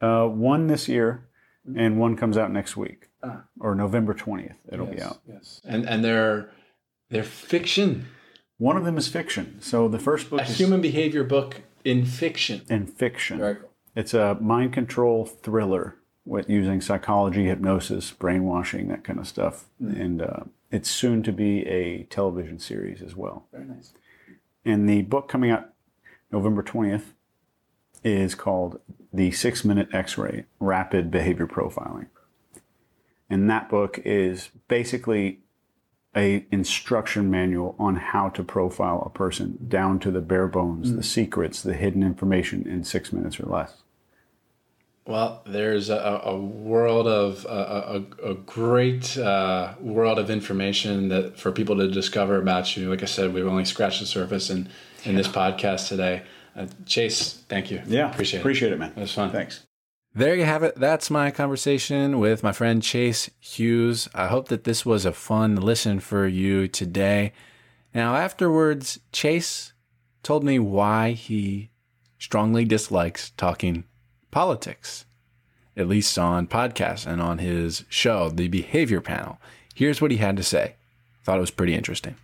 Uh, 0.00 0.26
one 0.26 0.66
this 0.68 0.88
year 0.88 1.26
and 1.76 1.98
one 1.98 2.16
comes 2.16 2.38
out 2.38 2.50
next 2.52 2.76
week 2.76 3.08
Ah. 3.22 3.42
or 3.60 3.74
November 3.74 4.14
20th. 4.14 4.54
It'll 4.70 4.86
be 4.86 5.02
out. 5.02 5.18
Yes. 5.28 5.60
And 5.64 5.88
and 5.88 6.04
they're 6.04 6.50
they're 7.10 7.24
fiction, 7.24 8.06
One 8.58 8.76
of 8.76 8.84
them 8.84 8.96
is 8.98 9.08
fiction. 9.08 9.56
So 9.60 9.88
the 9.88 9.98
first 9.98 10.30
book 10.30 10.40
a 10.40 10.44
is 10.44 10.58
human 10.58 10.80
behavior 10.80 11.24
book 11.24 11.62
in 11.84 12.04
fiction. 12.04 12.62
in 12.68 12.86
fiction. 12.86 13.38
Very 13.38 13.56
cool. 13.56 13.70
It's 13.96 14.14
a 14.14 14.36
mind 14.40 14.72
control 14.72 15.24
thriller 15.26 15.96
with 16.24 16.48
using 16.50 16.80
psychology, 16.80 17.46
hypnosis, 17.46 18.10
brainwashing, 18.12 18.88
that 18.88 19.02
kind 19.04 19.18
of 19.18 19.26
stuff. 19.26 19.64
And 19.80 20.20
uh, 20.22 20.44
it's 20.70 20.90
soon 20.90 21.22
to 21.24 21.32
be 21.32 21.66
a 21.66 22.04
television 22.04 22.58
series 22.58 23.00
as 23.02 23.16
well. 23.16 23.46
Very 23.50 23.64
nice. 23.64 23.92
And 24.64 24.88
the 24.88 25.02
book 25.02 25.28
coming 25.28 25.50
out 25.50 25.72
November 26.30 26.62
20th 26.62 27.14
is 28.04 28.34
called 28.34 28.80
The 29.12 29.30
Six 29.30 29.64
Minute 29.64 29.88
X 29.92 30.18
Ray 30.18 30.44
Rapid 30.60 31.10
Behavior 31.10 31.46
Profiling. 31.46 32.06
And 33.30 33.48
that 33.50 33.68
book 33.68 34.00
is 34.04 34.50
basically 34.68 35.40
a 36.16 36.46
instruction 36.50 37.30
manual 37.30 37.76
on 37.78 37.96
how 37.96 38.28
to 38.30 38.42
profile 38.42 39.02
a 39.04 39.10
person 39.10 39.58
down 39.68 39.98
to 40.00 40.10
the 40.10 40.20
bare 40.20 40.48
bones, 40.48 40.94
the 40.94 41.02
secrets, 41.02 41.62
the 41.62 41.74
hidden 41.74 42.02
information 42.02 42.66
in 42.66 42.82
six 42.82 43.12
minutes 43.12 43.38
or 43.38 43.44
less. 43.44 43.82
Well, 45.06 45.42
there's 45.46 45.88
a, 45.88 46.20
a 46.24 46.36
world 46.36 47.06
of 47.06 47.46
a, 47.46 48.04
a, 48.22 48.30
a 48.30 48.34
great 48.34 49.16
uh, 49.16 49.74
world 49.80 50.18
of 50.18 50.28
information 50.28 51.08
that 51.08 51.38
for 51.38 51.50
people 51.50 51.76
to 51.76 51.90
discover 51.90 52.36
about 52.36 52.76
you. 52.76 52.90
Like 52.90 53.02
I 53.02 53.06
said, 53.06 53.32
we've 53.32 53.46
only 53.46 53.64
scratched 53.64 54.00
the 54.00 54.06
surface 54.06 54.50
in, 54.50 54.68
in 55.04 55.14
this 55.14 55.28
podcast 55.28 55.88
today. 55.88 56.24
Uh, 56.58 56.66
Chase, 56.86 57.44
thank 57.48 57.70
you. 57.70 57.80
Yeah, 57.86 58.10
appreciate, 58.10 58.40
it. 58.40 58.42
appreciate 58.42 58.72
it, 58.72 58.78
man. 58.78 58.90
it. 58.90 58.98
It 58.98 59.00
was 59.02 59.12
fun. 59.12 59.30
Thanks. 59.30 59.64
There 60.12 60.34
you 60.34 60.44
have 60.44 60.64
it. 60.64 60.74
That's 60.74 61.10
my 61.10 61.30
conversation 61.30 62.18
with 62.18 62.42
my 62.42 62.50
friend 62.50 62.82
Chase 62.82 63.30
Hughes. 63.38 64.08
I 64.12 64.26
hope 64.26 64.48
that 64.48 64.64
this 64.64 64.84
was 64.84 65.04
a 65.04 65.12
fun 65.12 65.54
listen 65.54 66.00
for 66.00 66.26
you 66.26 66.66
today. 66.66 67.32
Now, 67.94 68.16
afterwards, 68.16 68.98
Chase 69.12 69.72
told 70.24 70.42
me 70.42 70.58
why 70.58 71.12
he 71.12 71.70
strongly 72.18 72.64
dislikes 72.64 73.30
talking 73.36 73.84
politics, 74.32 75.06
at 75.76 75.86
least 75.86 76.18
on 76.18 76.48
podcasts 76.48 77.06
and 77.06 77.22
on 77.22 77.38
his 77.38 77.84
show, 77.88 78.30
The 78.30 78.48
Behavior 78.48 79.00
Panel. 79.00 79.38
Here's 79.74 80.00
what 80.00 80.10
he 80.10 80.16
had 80.16 80.36
to 80.36 80.42
say. 80.42 80.74
Thought 81.22 81.38
it 81.38 81.42
was 81.42 81.50
pretty 81.52 81.74
interesting. 81.74 82.16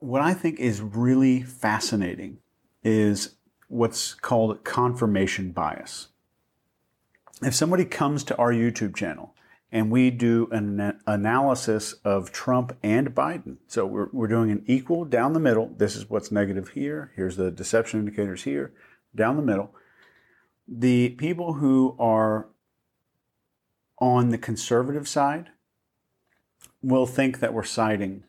What 0.00 0.22
I 0.22 0.34
think 0.34 0.58
is 0.58 0.80
really 0.80 1.42
fascinating 1.42 2.38
is 2.82 3.36
what's 3.68 4.14
called 4.14 4.64
confirmation 4.64 5.52
bias. 5.52 6.08
If 7.42 7.54
somebody 7.54 7.84
comes 7.84 8.24
to 8.24 8.36
our 8.36 8.52
YouTube 8.52 8.94
channel 8.94 9.34
and 9.72 9.90
we 9.90 10.10
do 10.10 10.48
an 10.52 10.98
analysis 11.06 11.94
of 12.04 12.30
Trump 12.30 12.76
and 12.82 13.14
Biden, 13.14 13.56
so 13.66 13.84
we're, 13.84 14.08
we're 14.12 14.28
doing 14.28 14.50
an 14.50 14.62
equal 14.66 15.04
down 15.04 15.32
the 15.32 15.40
middle, 15.40 15.72
this 15.76 15.96
is 15.96 16.08
what's 16.08 16.30
negative 16.30 16.68
here, 16.68 17.12
here's 17.16 17.36
the 17.36 17.50
deception 17.50 18.00
indicators 18.00 18.44
here, 18.44 18.72
down 19.14 19.36
the 19.36 19.42
middle. 19.42 19.74
The 20.66 21.10
people 21.10 21.54
who 21.54 21.96
are 21.98 22.48
on 23.98 24.30
the 24.30 24.38
conservative 24.38 25.08
side 25.08 25.50
will 26.82 27.06
think 27.06 27.40
that 27.40 27.52
we're 27.52 27.64
siding 27.64 28.24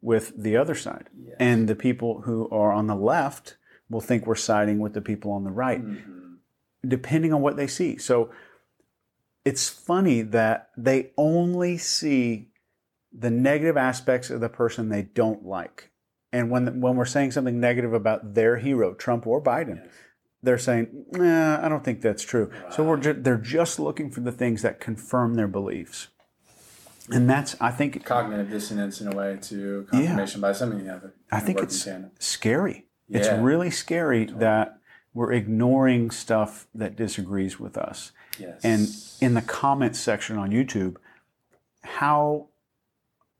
with 0.00 0.32
the 0.36 0.56
other 0.56 0.74
side. 0.74 1.10
And 1.38 1.68
the 1.68 1.74
people 1.74 2.22
who 2.22 2.48
are 2.50 2.72
on 2.72 2.86
the 2.86 2.96
left 2.96 3.56
will 3.90 4.00
think 4.00 4.26
we're 4.26 4.34
siding 4.34 4.78
with 4.78 4.94
the 4.94 5.00
people 5.00 5.32
on 5.32 5.44
the 5.44 5.50
right, 5.50 5.84
mm-hmm. 5.84 6.34
depending 6.86 7.32
on 7.32 7.40
what 7.40 7.56
they 7.56 7.66
see. 7.66 7.96
So 7.98 8.30
it's 9.44 9.68
funny 9.68 10.22
that 10.22 10.70
they 10.76 11.12
only 11.16 11.78
see 11.78 12.50
the 13.12 13.30
negative 13.30 13.76
aspects 13.76 14.30
of 14.30 14.40
the 14.40 14.48
person 14.48 14.88
they 14.88 15.02
don't 15.02 15.44
like. 15.44 15.90
And 16.32 16.50
when, 16.50 16.80
when 16.80 16.96
we're 16.96 17.06
saying 17.06 17.30
something 17.30 17.58
negative 17.58 17.94
about 17.94 18.34
their 18.34 18.58
hero, 18.58 18.92
Trump 18.94 19.26
or 19.26 19.42
Biden, 19.42 19.88
they're 20.42 20.58
saying, 20.58 21.06
nah, 21.12 21.64
I 21.64 21.68
don't 21.68 21.82
think 21.82 22.02
that's 22.02 22.22
true. 22.22 22.52
So 22.70 22.84
we're 22.84 22.98
ju- 22.98 23.14
they're 23.14 23.38
just 23.38 23.80
looking 23.80 24.10
for 24.10 24.20
the 24.20 24.32
things 24.32 24.62
that 24.62 24.78
confirm 24.80 25.34
their 25.34 25.48
beliefs. 25.48 26.08
And 27.10 27.28
that's, 27.28 27.56
I 27.60 27.70
think, 27.70 28.04
Cognitive 28.04 28.50
dissonance 28.50 29.00
in 29.00 29.08
a 29.10 29.16
way 29.16 29.38
to 29.42 29.86
confirmation 29.90 30.42
bias. 30.42 30.60
I 30.60 30.66
mean, 30.66 30.80
you 30.80 30.90
have. 30.90 31.10
I 31.32 31.40
think 31.40 31.58
it's 31.60 31.88
scary. 32.18 32.84
It's 33.10 33.28
really 33.28 33.70
scary 33.70 34.24
that 34.26 34.78
we're 35.14 35.32
ignoring 35.32 36.10
stuff 36.10 36.66
that 36.74 36.94
disagrees 36.96 37.58
with 37.58 37.76
us. 37.76 38.12
Yes. 38.38 38.60
And 38.62 38.88
in 39.20 39.34
the 39.34 39.42
comments 39.42 39.98
section 39.98 40.36
on 40.36 40.50
YouTube, 40.50 40.96
how 41.82 42.48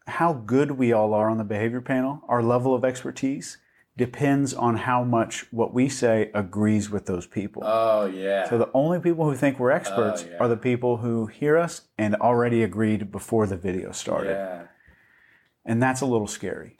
how 0.06 0.32
good 0.32 0.72
we 0.72 0.90
all 0.92 1.12
are 1.12 1.28
on 1.28 1.36
the 1.36 1.44
behavior 1.44 1.82
panel, 1.82 2.22
our 2.28 2.42
level 2.42 2.74
of 2.74 2.82
expertise 2.84 3.58
depends 3.94 4.54
on 4.54 4.76
how 4.76 5.04
much 5.04 5.44
what 5.52 5.74
we 5.74 5.86
say 5.88 6.30
agrees 6.32 6.88
with 6.88 7.04
those 7.06 7.26
people. 7.26 7.62
oh 7.66 8.06
yeah. 8.06 8.48
so 8.48 8.56
the 8.56 8.70
only 8.72 8.98
people 9.00 9.28
who 9.28 9.36
think 9.36 9.58
we're 9.58 9.70
experts 9.72 10.24
Oh, 10.26 10.30
yeah. 10.30 10.36
are 10.38 10.48
the 10.48 10.56
people 10.56 10.98
who 10.98 11.26
hear 11.26 11.58
us 11.58 11.82
and 11.98 12.14
already 12.14 12.62
agreed 12.62 13.10
before 13.12 13.46
the 13.46 13.56
video 13.56 13.90
started. 13.92 14.30
yeah, 14.30 14.62
And 15.66 15.82
that's 15.82 16.00
a 16.00 16.06
little 16.06 16.28
scary. 16.28 16.76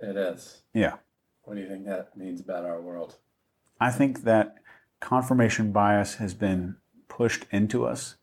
it 0.00 0.14
is. 0.16 0.62
Yeah. 0.74 0.96
What 1.44 1.54
do 1.54 1.60
you 1.60 1.68
think 1.68 1.84
that 1.86 2.16
means 2.16 2.40
about 2.40 2.64
our 2.64 2.80
world? 2.80 3.16
I 3.80 3.90
think 3.90 4.22
that 4.24 4.56
confirmation 5.00 5.72
bias 5.72 6.16
has 6.16 6.34
been 6.34 6.76
pushed 7.08 7.46
into 7.50 7.84
us. 7.84 8.16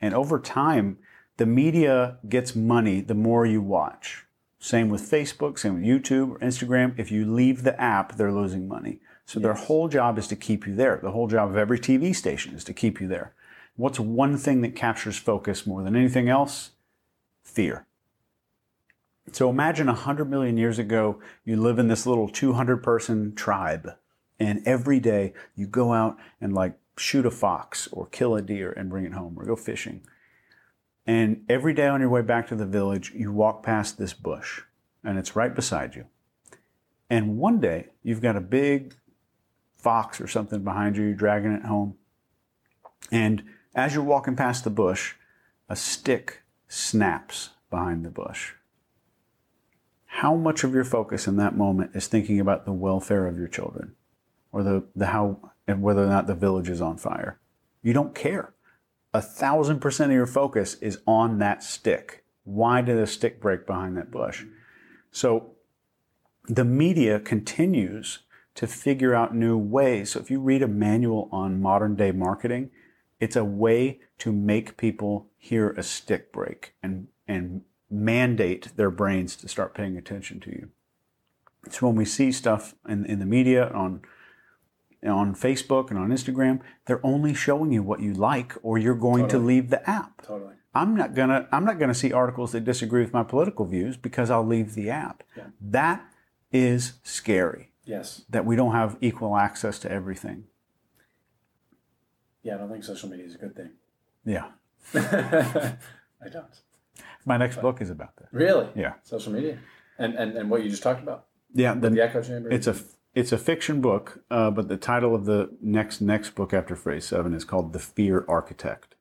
And 0.00 0.12
over 0.14 0.38
time, 0.38 0.98
The 1.38 1.46
media 1.46 2.16
gets 2.26 2.56
money 2.56 3.02
the 3.02 3.14
more 3.14 3.44
you 3.44 3.60
watch. 3.60 4.24
Same 4.58 4.88
with 4.88 5.02
Facebook, 5.02 5.58
same 5.58 5.74
with 5.74 5.84
YouTube 5.84 6.30
or 6.30 6.38
Instagram. 6.38 6.98
If 6.98 7.12
you 7.12 7.30
leave 7.30 7.62
the 7.62 7.78
app, 7.78 8.16
they're 8.16 8.32
losing 8.32 8.66
money. 8.66 9.00
So 9.26 9.38
their 9.38 9.54
whole 9.54 9.88
job 9.88 10.18
is 10.18 10.28
to 10.28 10.36
keep 10.36 10.66
you 10.66 10.74
there. 10.74 10.98
The 11.02 11.10
whole 11.10 11.26
job 11.26 11.50
of 11.50 11.56
every 11.58 11.78
TV 11.78 12.14
station 12.14 12.54
is 12.54 12.64
to 12.64 12.72
keep 12.72 13.00
you 13.00 13.08
there. 13.08 13.34
What's 13.76 14.00
one 14.00 14.38
thing 14.38 14.62
that 14.62 14.74
captures 14.74 15.18
focus 15.18 15.66
more 15.66 15.82
than 15.82 15.94
anything 15.94 16.30
else? 16.30 16.70
Fear. 17.42 17.86
So 19.32 19.50
imagine 19.50 19.86
100 19.88 20.30
million 20.30 20.56
years 20.56 20.78
ago, 20.78 21.20
you 21.44 21.56
live 21.56 21.78
in 21.78 21.88
this 21.88 22.06
little 22.06 22.28
200 22.28 22.82
person 22.82 23.34
tribe, 23.34 23.90
and 24.38 24.62
every 24.66 25.00
day 25.00 25.32
you 25.54 25.66
go 25.66 25.92
out 25.92 26.16
and 26.40 26.52
like 26.54 26.78
shoot 26.96 27.26
a 27.26 27.30
fox 27.30 27.88
or 27.92 28.06
kill 28.06 28.36
a 28.36 28.42
deer 28.42 28.72
and 28.72 28.88
bring 28.88 29.04
it 29.04 29.12
home 29.12 29.36
or 29.38 29.44
go 29.44 29.56
fishing. 29.56 30.02
And 31.06 31.44
every 31.48 31.72
day 31.72 31.86
on 31.86 32.00
your 32.00 32.10
way 32.10 32.22
back 32.22 32.48
to 32.48 32.56
the 32.56 32.66
village, 32.66 33.12
you 33.14 33.32
walk 33.32 33.62
past 33.62 33.98
this 33.98 34.12
bush 34.12 34.62
and 35.04 35.18
it's 35.18 35.36
right 35.36 35.54
beside 35.54 35.94
you. 35.94 36.06
And 37.08 37.38
one 37.38 37.60
day 37.60 37.88
you've 38.02 38.20
got 38.20 38.36
a 38.36 38.40
big 38.40 38.94
fox 39.76 40.20
or 40.20 40.26
something 40.26 40.64
behind 40.64 40.96
you, 40.96 41.04
you're 41.04 41.14
dragging 41.14 41.52
it 41.52 41.64
home. 41.64 41.94
And 43.12 43.44
as 43.74 43.94
you're 43.94 44.02
walking 44.02 44.34
past 44.34 44.64
the 44.64 44.70
bush, 44.70 45.14
a 45.68 45.76
stick 45.76 46.42
snaps 46.66 47.50
behind 47.70 48.04
the 48.04 48.10
bush. 48.10 48.54
How 50.06 50.34
much 50.34 50.64
of 50.64 50.74
your 50.74 50.84
focus 50.84 51.26
in 51.26 51.36
that 51.36 51.56
moment 51.56 51.92
is 51.94 52.06
thinking 52.06 52.40
about 52.40 52.64
the 52.64 52.72
welfare 52.72 53.26
of 53.26 53.36
your 53.36 53.48
children 53.48 53.94
or 54.52 54.62
the, 54.62 54.84
the 54.94 55.06
how 55.06 55.52
and 55.66 55.82
whether 55.82 56.04
or 56.04 56.08
not 56.08 56.26
the 56.26 56.34
village 56.34 56.68
is 56.68 56.80
on 56.80 56.96
fire? 56.96 57.38
You 57.82 57.92
don't 57.92 58.14
care 58.14 58.54
a 59.16 59.22
thousand 59.22 59.80
percent 59.80 60.10
of 60.10 60.14
your 60.14 60.26
focus 60.26 60.74
is 60.74 60.98
on 61.06 61.38
that 61.38 61.62
stick. 61.62 62.22
Why 62.44 62.82
did 62.82 62.98
the 62.98 63.06
stick 63.06 63.40
break 63.40 63.66
behind 63.66 63.96
that 63.96 64.10
bush? 64.10 64.44
So 65.10 65.52
the 66.44 66.66
media 66.66 67.18
continues 67.18 68.20
to 68.56 68.66
figure 68.66 69.14
out 69.14 69.34
new 69.34 69.56
ways. 69.56 70.10
So 70.10 70.20
if 70.20 70.30
you 70.30 70.38
read 70.38 70.62
a 70.62 70.68
manual 70.68 71.30
on 71.32 71.62
modern 71.62 71.96
day 71.96 72.12
marketing, 72.12 72.70
it's 73.18 73.36
a 73.36 73.44
way 73.44 74.00
to 74.18 74.32
make 74.32 74.76
people 74.76 75.28
hear 75.38 75.70
a 75.70 75.82
stick 75.82 76.30
break 76.30 76.74
and, 76.82 77.08
and 77.26 77.62
mandate 77.90 78.76
their 78.76 78.90
brains 78.90 79.36
to 79.36 79.48
start 79.48 79.74
paying 79.74 79.96
attention 79.96 80.40
to 80.40 80.50
you. 80.50 80.68
So 81.70 81.86
when 81.86 81.96
we 81.96 82.04
see 82.04 82.32
stuff 82.32 82.74
in, 82.88 83.04
in 83.06 83.18
the 83.18 83.26
media 83.26 83.68
on 83.70 84.02
on 85.04 85.34
Facebook 85.34 85.90
and 85.90 85.98
on 85.98 86.08
Instagram, 86.08 86.60
they're 86.86 87.04
only 87.04 87.32
showing 87.34 87.70
you 87.70 87.82
what 87.82 88.00
you 88.00 88.12
like 88.12 88.54
or 88.62 88.78
you're 88.78 88.94
going 88.94 89.24
totally. 89.24 89.40
to 89.40 89.46
leave 89.46 89.70
the 89.70 89.88
app. 89.88 90.22
Totally. 90.22 90.54
I'm 90.74 90.96
not 90.96 91.14
gonna 91.14 91.48
I'm 91.52 91.64
not 91.64 91.78
gonna 91.78 91.94
see 91.94 92.12
articles 92.12 92.52
that 92.52 92.64
disagree 92.64 93.02
with 93.02 93.12
my 93.12 93.22
political 93.22 93.64
views 93.66 93.96
because 93.96 94.30
I'll 94.30 94.46
leave 94.46 94.74
the 94.74 94.90
app. 94.90 95.22
Yeah. 95.36 95.44
That 95.60 96.04
is 96.52 96.94
scary. 97.02 97.72
Yes. 97.84 98.24
That 98.28 98.44
we 98.44 98.56
don't 98.56 98.72
have 98.72 98.96
equal 99.00 99.36
access 99.36 99.78
to 99.80 99.90
everything. 99.90 100.44
Yeah, 102.42 102.56
I 102.56 102.58
don't 102.58 102.70
think 102.70 102.84
social 102.84 103.08
media 103.08 103.26
is 103.26 103.34
a 103.34 103.38
good 103.38 103.56
thing. 103.56 103.70
Yeah. 104.24 104.46
I 104.94 106.28
don't. 106.32 106.46
My 107.26 107.36
next 107.36 107.56
but, 107.56 107.62
book 107.62 107.82
is 107.82 107.90
about 107.90 108.16
that. 108.16 108.28
Really? 108.32 108.68
Yeah. 108.74 108.94
Social 109.02 109.32
media. 109.32 109.58
And 109.98 110.14
and, 110.14 110.36
and 110.36 110.48
what 110.48 110.62
you 110.64 110.70
just 110.70 110.82
talked 110.82 111.02
about? 111.02 111.26
Yeah, 111.52 111.74
the, 111.74 111.90
the 111.90 112.02
echo 112.02 112.22
chamber. 112.22 112.50
It's 112.50 112.66
a 112.66 112.76
it's 113.14 113.32
a 113.32 113.38
fiction 113.38 113.80
book, 113.80 114.22
uh, 114.30 114.50
but 114.50 114.68
the 114.68 114.76
title 114.76 115.14
of 115.14 115.24
the 115.24 115.50
next 115.60 116.00
next 116.00 116.34
book 116.34 116.54
after 116.54 116.76
Phrase 116.76 117.06
Seven 117.06 117.34
is 117.34 117.44
called 117.44 117.72
The 117.72 117.78
Fear 117.78 118.24
Architect. 118.28 118.94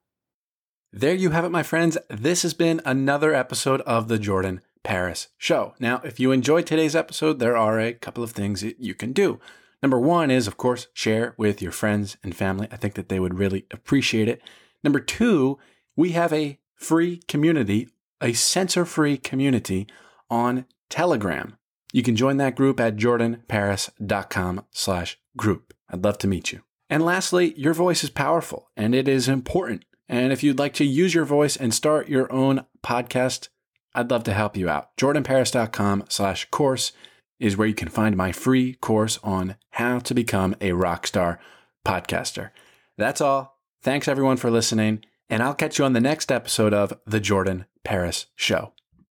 There 0.92 1.14
you 1.14 1.32
have 1.32 1.44
it, 1.44 1.50
my 1.50 1.64
friends. 1.64 1.98
This 2.10 2.44
has 2.44 2.54
been 2.54 2.82
another 2.86 3.34
episode 3.34 3.82
of 3.82 4.08
the 4.08 4.18
Jordan 4.18 4.62
Paris 4.84 5.28
Show. 5.38 5.74
Now, 5.80 6.00
if 6.06 6.20
you 6.20 6.32
enjoyed 6.32 6.66
today's 6.66 6.96
episode, 6.96 7.40
there 7.40 7.58
are 7.58 7.80
a 7.80 7.92
couple 7.94 8.24
of 8.24 8.32
things 8.32 8.62
that 8.62 8.80
you 8.80 8.96
can 8.96 9.12
do. 9.12 9.40
Number 9.84 10.00
one 10.00 10.32
is, 10.32 10.48
of 10.48 10.56
course, 10.56 10.88
share 10.94 11.36
with 11.38 11.62
your 11.62 11.74
friends 11.74 12.16
and 12.24 12.34
family. 12.34 12.70
I 12.72 12.78
think 12.78 12.94
that 12.94 13.10
they 13.10 13.20
would 13.20 13.38
really 13.38 13.66
appreciate 13.72 14.30
it. 14.30 14.42
Number 14.84 15.02
two, 15.02 15.60
we 15.98 16.12
have 16.12 16.32
a 16.32 16.60
free 16.76 17.18
community, 17.28 17.90
a 18.22 18.34
censor 18.34 18.86
free 18.86 19.18
community 19.18 19.88
on 20.30 20.66
Telegram. 20.90 21.58
You 21.94 22.04
can 22.04 22.16
join 22.16 22.38
that 22.38 22.56
group 22.56 22.80
at 22.80 22.98
jordanparis.com 22.98 24.66
slash 24.72 25.18
group. 25.38 25.74
I'd 25.90 26.04
love 26.04 26.18
to 26.20 26.28
meet 26.28 26.52
you. 26.52 26.62
And 26.90 27.04
lastly, 27.04 27.54
your 27.58 27.74
voice 27.74 28.04
is 28.04 28.10
powerful 28.10 28.70
and 28.76 28.94
it 28.94 29.08
is 29.08 29.28
important. 29.28 29.86
And 30.08 30.32
if 30.32 30.44
you'd 30.44 30.60
like 30.60 30.74
to 30.76 30.86
use 30.86 31.14
your 31.14 31.26
voice 31.26 31.56
and 31.56 31.74
start 31.74 32.10
your 32.10 32.32
own 32.32 32.66
podcast, 32.84 33.50
I'd 33.94 34.12
love 34.12 34.24
to 34.26 34.34
help 34.34 34.56
you 34.56 34.70
out. 34.70 34.96
jordanparis.com 34.98 36.06
slash 36.10 36.50
course 36.52 36.92
is 37.40 37.58
where 37.58 37.68
you 37.68 37.74
can 37.74 37.90
find 37.90 38.16
my 38.16 38.32
free 38.32 38.74
course 38.76 39.20
on 39.24 39.56
how 39.72 40.00
to 40.00 40.14
become 40.14 40.54
a 40.62 40.72
rockstar 40.72 41.38
podcaster. 41.86 42.52
That's 42.98 43.22
all. 43.22 43.60
Thanks 43.82 44.08
everyone 44.08 44.38
for 44.38 44.50
listening, 44.50 45.04
and 45.30 45.44
I'll 45.44 45.54
catch 45.54 45.78
you 45.78 45.86
on 45.86 45.94
the 45.94 46.02
next 46.02 46.32
episode 46.32 46.74
of 46.74 46.94
The 47.06 47.20
Jordan 47.20 47.66
Paris 47.86 48.26
Show. 48.36 48.75